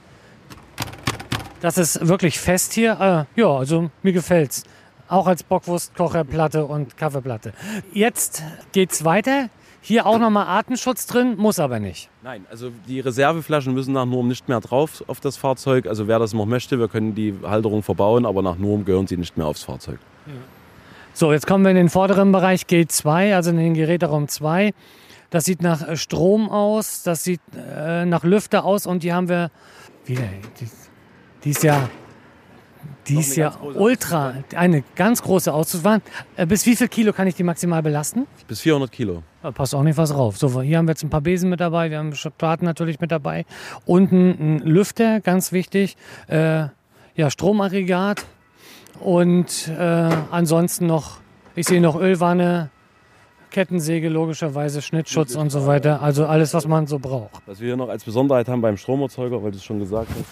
das 1.61 1.77
ist 1.77 2.07
wirklich 2.07 2.39
fest 2.39 2.73
hier. 2.73 3.27
Äh, 3.35 3.39
ja, 3.39 3.47
also 3.47 3.89
mir 4.03 4.13
gefällt's. 4.13 4.63
Auch 5.07 5.27
als 5.27 5.43
Bockwurstkocherplatte 5.43 6.65
und 6.65 6.97
Kaffeeplatte. 6.97 7.53
Jetzt 7.93 8.41
geht's 8.71 9.05
weiter. 9.05 9.49
Hier 9.87 10.07
auch 10.07 10.17
nochmal 10.17 10.47
Artenschutz 10.47 11.05
drin, 11.05 11.35
muss 11.37 11.59
aber 11.59 11.79
nicht. 11.79 12.09
Nein, 12.23 12.43
also 12.49 12.71
die 12.87 13.01
Reserveflaschen 13.01 13.71
müssen 13.71 13.93
nach 13.93 14.07
Norm 14.07 14.27
nicht 14.27 14.49
mehr 14.49 14.59
drauf 14.59 15.03
auf 15.05 15.19
das 15.19 15.37
Fahrzeug. 15.37 15.85
Also 15.85 16.07
wer 16.07 16.17
das 16.17 16.33
noch 16.33 16.47
möchte, 16.47 16.79
wir 16.79 16.87
können 16.87 17.13
die 17.13 17.35
Halterung 17.43 17.83
verbauen, 17.83 18.25
aber 18.25 18.41
nach 18.41 18.57
Norm 18.57 18.83
gehören 18.83 19.05
sie 19.05 19.15
nicht 19.15 19.37
mehr 19.37 19.45
aufs 19.45 19.61
Fahrzeug. 19.61 19.99
So, 21.13 21.31
jetzt 21.31 21.45
kommen 21.45 21.63
wir 21.63 21.69
in 21.69 21.77
den 21.77 21.89
vorderen 21.89 22.31
Bereich 22.31 22.63
G2, 22.63 23.35
also 23.35 23.51
in 23.51 23.57
den 23.57 23.75
Geräteraum 23.75 24.27
2. 24.27 24.73
Das 25.29 25.45
sieht 25.45 25.61
nach 25.61 25.87
äh, 25.87 25.97
Strom 25.97 26.49
aus, 26.49 27.03
das 27.03 27.23
sieht 27.23 27.41
äh, 27.55 28.05
nach 28.05 28.23
Lüfter 28.23 28.65
aus 28.65 28.87
und 28.87 29.03
die 29.03 29.13
haben 29.13 29.29
wir 29.29 29.51
wieder. 30.05 30.23
Die, 30.59 30.67
die 31.43 31.49
ist 31.51 31.61
ja, 31.61 31.89
die 33.07 33.19
ist 33.19 33.35
ja 33.35 33.53
ultra, 33.61 34.33
eine 34.55 34.83
ganz 34.95 35.21
große 35.21 35.53
Auszugswand. 35.53 36.03
Äh, 36.35 36.45
bis 36.45 36.65
wie 36.65 36.75
viel 36.75 36.87
Kilo 36.87 37.13
kann 37.13 37.27
ich 37.27 37.35
die 37.35 37.43
maximal 37.43 37.81
belasten? 37.83 38.27
Bis 38.47 38.61
400 38.61 38.91
Kilo. 38.91 39.23
Da 39.41 39.51
passt 39.51 39.75
auch 39.75 39.83
nicht 39.83 39.97
was 39.97 40.09
drauf. 40.09 40.37
So, 40.37 40.61
hier 40.61 40.77
haben 40.77 40.87
wir 40.87 40.91
jetzt 40.91 41.03
ein 41.03 41.09
paar 41.09 41.21
Besen 41.21 41.49
mit 41.49 41.59
dabei, 41.59 41.91
wir 41.91 41.99
haben 41.99 42.13
Platen 42.37 42.65
natürlich 42.65 42.99
mit 42.99 43.11
dabei. 43.11 43.45
Unten 43.85 44.29
ein 44.39 44.59
Lüfter, 44.59 45.21
ganz 45.21 45.51
wichtig. 45.51 45.97
Äh, 46.27 46.67
ja, 47.15 47.29
Stromaggregat. 47.29 48.25
Und 48.99 49.67
äh, 49.67 50.09
ansonsten 50.31 50.85
noch, 50.85 51.19
ich 51.55 51.67
sehe 51.67 51.81
noch 51.81 51.99
Ölwanne, 51.99 52.69
Kettensäge, 53.51 54.09
logischerweise 54.09 54.81
Schnittschutz 54.81 55.35
und 55.35 55.49
so 55.49 55.65
weiter. 55.65 56.01
Also 56.01 56.25
alles, 56.25 56.53
was 56.53 56.67
man 56.67 56.87
so 56.87 56.99
braucht. 56.99 57.41
Was 57.45 57.59
wir 57.59 57.67
hier 57.67 57.77
noch 57.77 57.89
als 57.89 58.03
Besonderheit 58.03 58.47
haben 58.47 58.61
beim 58.61 58.77
Stromerzeuger, 58.77 59.41
weil 59.43 59.51
du 59.51 59.57
es 59.57 59.63
schon 59.63 59.79
gesagt 59.79 60.09
hast. 60.09 60.25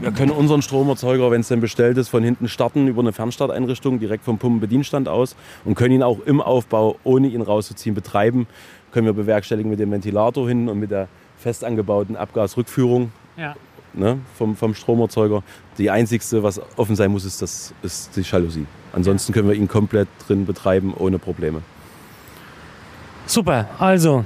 Wir 0.00 0.12
können 0.12 0.30
unseren 0.30 0.62
Stromerzeuger, 0.62 1.30
wenn 1.30 1.42
es 1.42 1.48
denn 1.48 1.60
bestellt 1.60 1.98
ist, 1.98 2.08
von 2.08 2.22
hinten 2.24 2.48
starten 2.48 2.88
über 2.88 3.02
eine 3.02 3.12
Fernstarteinrichtung 3.12 3.98
direkt 3.98 4.24
vom 4.24 4.38
Pumpenbedienstand 4.38 5.08
aus 5.08 5.36
und 5.66 5.74
können 5.74 5.94
ihn 5.94 6.02
auch 6.02 6.20
im 6.24 6.40
Aufbau, 6.40 6.96
ohne 7.04 7.28
ihn 7.28 7.42
rauszuziehen, 7.42 7.94
betreiben. 7.94 8.46
Können 8.92 9.04
wir 9.04 9.12
bewerkstelligen 9.12 9.70
mit 9.70 9.78
dem 9.78 9.90
Ventilator 9.90 10.48
hin 10.48 10.70
und 10.70 10.78
mit 10.78 10.90
der 10.90 11.08
fest 11.36 11.64
angebauten 11.64 12.16
Abgasrückführung 12.16 13.12
Ja. 13.36 13.54
ne, 13.92 14.18
vom, 14.38 14.56
vom 14.56 14.74
Stromerzeuger. 14.74 15.42
Die 15.76 15.90
einzigste, 15.90 16.42
was 16.42 16.62
offen 16.78 16.96
sein 16.96 17.10
muss, 17.10 17.26
ist, 17.26 17.42
das, 17.42 17.74
ist 17.82 18.16
die 18.16 18.22
Jalousie. 18.22 18.64
Ansonsten 18.94 19.34
können 19.34 19.48
wir 19.48 19.54
ihn 19.54 19.68
komplett 19.68 20.08
drin 20.26 20.46
betreiben, 20.46 20.94
ohne 20.96 21.18
Probleme. 21.18 21.60
Super, 23.26 23.68
also, 23.78 24.24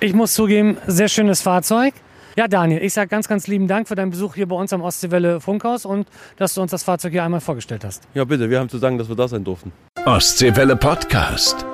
ich 0.00 0.14
muss 0.14 0.34
zugeben, 0.34 0.78
sehr 0.88 1.08
schönes 1.08 1.42
Fahrzeug. 1.42 1.94
Ja, 2.36 2.48
Daniel, 2.48 2.82
ich 2.82 2.92
sage 2.92 3.08
ganz, 3.08 3.28
ganz 3.28 3.46
lieben 3.46 3.66
Dank 3.66 3.88
für 3.88 3.94
deinen 3.94 4.10
Besuch 4.10 4.34
hier 4.34 4.46
bei 4.46 4.56
uns 4.56 4.70
am 4.74 4.82
Ostseewelle 4.82 5.40
Funkhaus 5.40 5.86
und 5.86 6.06
dass 6.36 6.52
du 6.52 6.60
uns 6.60 6.70
das 6.70 6.82
Fahrzeug 6.82 7.12
hier 7.12 7.24
einmal 7.24 7.40
vorgestellt 7.40 7.82
hast. 7.82 8.06
Ja, 8.12 8.24
bitte, 8.24 8.50
wir 8.50 8.60
haben 8.60 8.68
zu 8.68 8.76
sagen, 8.76 8.98
dass 8.98 9.08
wir 9.08 9.16
da 9.16 9.26
sein 9.26 9.42
durften. 9.42 9.72
Ostseewelle 10.04 10.76
Podcast. 10.76 11.64